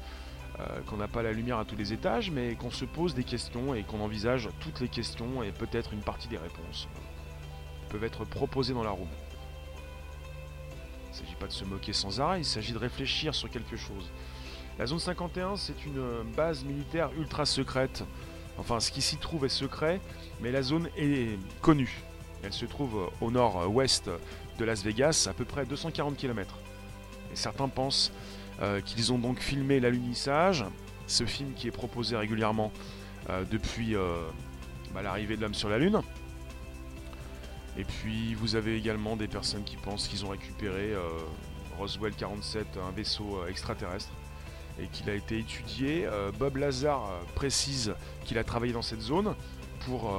[0.61, 3.25] euh, qu'on n'a pas la lumière à tous les étages, mais qu'on se pose des
[3.25, 6.89] questions et qu'on envisage toutes les questions et peut-être une partie des réponses
[7.91, 9.09] peuvent être proposées dans la room.
[11.07, 13.77] Il ne s'agit pas de se moquer sans arrêt, il s'agit de réfléchir sur quelque
[13.77, 14.11] chose.
[14.79, 16.03] La zone 51, c'est une
[16.37, 18.05] base militaire ultra secrète.
[18.59, 20.01] Enfin, ce qui s'y trouve est secret,
[20.41, 22.03] mais la zone est connue.
[22.43, 24.11] Elle se trouve au nord-ouest
[24.59, 26.57] de Las Vegas, à peu près 240 km.
[27.33, 28.44] Et certains pensent euh,
[28.85, 30.65] qu'ils ont donc filmé l'alunissage,
[31.07, 32.73] ce film qui est proposé régulièrement
[33.31, 34.17] euh, depuis euh,
[34.95, 36.01] bah, l'arrivée de l'homme sur la Lune.
[37.77, 40.93] Et puis vous avez également des personnes qui pensent qu'ils ont récupéré
[41.77, 44.13] Roswell 47, un vaisseau extraterrestre,
[44.81, 46.09] et qu'il a été étudié.
[46.39, 47.93] Bob Lazar précise
[48.25, 49.35] qu'il a travaillé dans cette zone
[49.81, 50.15] pour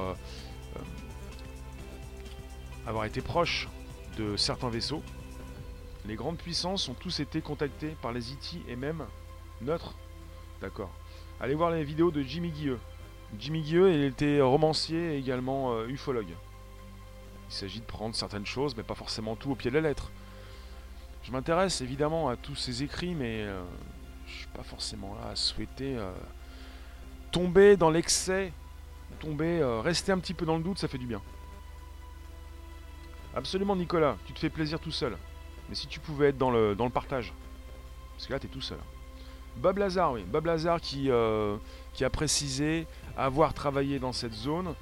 [2.86, 3.70] avoir été proche
[4.18, 5.02] de certains vaisseaux
[6.06, 9.04] les grandes puissances ont tous été contactées par les IT e et même
[9.60, 9.94] neutres.
[10.60, 10.90] D'accord.
[11.40, 12.78] Allez voir les vidéos de Jimmy Guilleux.
[13.38, 16.34] Jimmy Guilleux, il était romancier et également euh, ufologue.
[17.48, 20.10] Il s'agit de prendre certaines choses, mais pas forcément tout au pied de la lettre.
[21.24, 23.64] Je m'intéresse évidemment à tous ces écrits, mais je euh,
[24.26, 26.10] je suis pas forcément là à souhaiter euh,
[27.30, 28.52] tomber dans l'excès,
[29.20, 31.22] tomber, rester un petit peu dans le doute, ça fait du bien.
[33.36, 35.16] Absolument, Nicolas, tu te fais plaisir tout seul.
[35.68, 37.32] Mais si tu pouvais être dans le, dans le partage.
[38.14, 38.78] Parce que là, tu es tout seul.
[39.56, 40.22] Bob Lazar, oui.
[40.24, 41.56] Bob Lazar qui, euh,
[41.92, 42.86] qui a précisé
[43.16, 44.74] avoir travaillé dans cette zone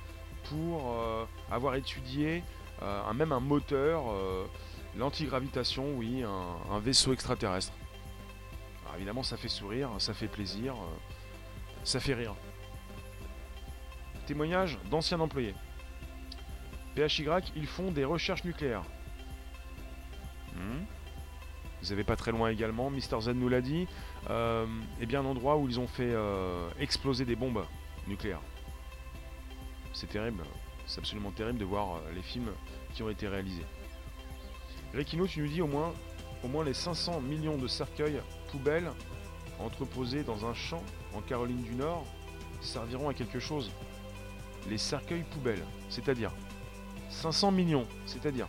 [0.49, 2.43] pour euh, avoir étudié
[2.83, 4.05] euh, un, même un moteur,
[4.97, 7.73] l'antigravitation, oui, un, un, vaisseau extraterrestre.
[8.85, 10.75] Alors évidemment, ça fait sourire, ça fait plaisir,
[11.85, 12.35] ça fait rire.
[14.27, 15.55] Témoignage d'anciens employés.
[16.97, 18.85] PHY, ils font des recherches nucléaires.
[21.85, 23.87] Vous avez pas très loin également, Mister Z nous l'a dit,
[24.31, 24.65] euh,
[25.03, 27.63] eh bien un endroit où ils ont fait euh, exploser des bombes
[28.09, 28.41] nucléaires.
[29.93, 30.45] C'est terrible,
[30.87, 32.51] c'est absolument terrible de voir euh, les films
[32.95, 33.67] qui ont été réalisés.
[34.95, 35.93] Rekino, tu nous dis au moins,
[36.43, 38.91] au moins les 500 millions de cercueils poubelles
[39.61, 40.83] entreposés dans un champ
[41.15, 42.07] en Caroline du Nord
[42.63, 43.71] serviront à quelque chose.
[44.71, 46.33] Les cercueils poubelles, c'est-à-dire
[47.11, 48.49] 500 millions, c'est-à-dire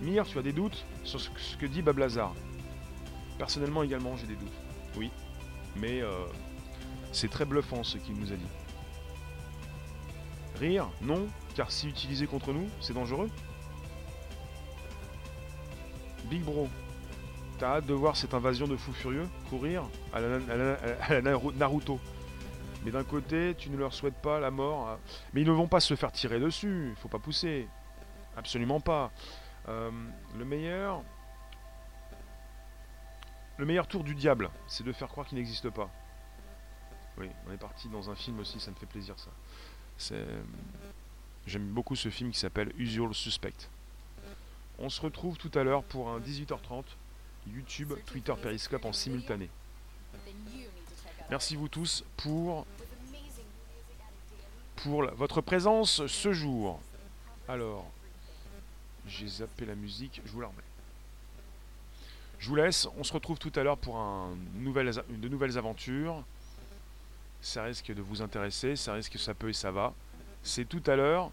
[0.00, 2.32] Mir, tu as des doutes sur ce que dit Bablazar
[3.38, 4.52] Personnellement également, j'ai des doutes.
[4.96, 5.10] Oui.
[5.76, 6.10] Mais euh,
[7.12, 8.46] c'est très bluffant ce qu'il nous a dit.
[10.60, 13.30] Rire Non, car si utilisé contre nous, c'est dangereux.
[16.30, 16.68] Big Bro,
[17.58, 21.98] t'as hâte de voir cette invasion de fous furieux courir à la, Naruto.
[22.84, 24.98] Mais d'un côté, tu ne leur souhaites pas la mort.
[25.32, 27.68] Mais ils ne vont pas se faire tirer dessus, il faut pas pousser.
[28.36, 29.10] Absolument pas.
[29.68, 29.90] Euh,
[30.36, 31.02] le meilleur...
[33.56, 35.88] Le meilleur tour du diable, c'est de faire croire qu'il n'existe pas.
[37.16, 40.16] Oui, on est parti dans un film aussi, ça me fait plaisir ça.
[41.46, 43.68] J'aime beaucoup ce film qui s'appelle Usual Suspect.
[44.80, 46.82] On se retrouve tout à l'heure pour un 18h30
[47.46, 49.48] YouTube, Twitter, Periscope en simultané.
[51.30, 52.66] Merci vous tous pour,
[54.76, 56.80] pour votre présence ce jour.
[57.48, 57.90] Alors,
[59.06, 60.62] j'ai zappé la musique, je vous la remets.
[62.38, 66.22] Je vous laisse, on se retrouve tout à l'heure pour de nouvelles aventures.
[67.40, 69.92] Ça risque de vous intéresser, ça risque que ça peut et ça va.
[70.42, 71.30] C'est tout à l'heure.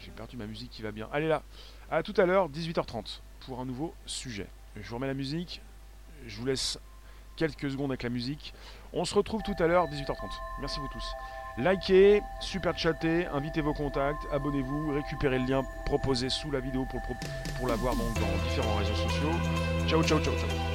[0.00, 1.08] J'ai perdu ma musique qui va bien.
[1.12, 1.42] Allez là,
[1.90, 4.48] à tout à l'heure, 18h30, pour un nouveau sujet.
[4.76, 5.60] Je vous remets la musique,
[6.26, 6.78] je vous laisse
[7.36, 8.54] quelques secondes avec la musique.
[8.92, 10.16] On se retrouve tout à l'heure, 18h30.
[10.60, 11.04] Merci vous tous.
[11.56, 17.00] Likez, super chattez, invitez vos contacts, abonnez-vous, récupérez le lien proposé sous la vidéo pour,
[17.56, 18.08] pour l'avoir dans
[18.48, 19.30] différents réseaux sociaux.
[19.86, 20.73] Ciao, ciao, ciao, ciao.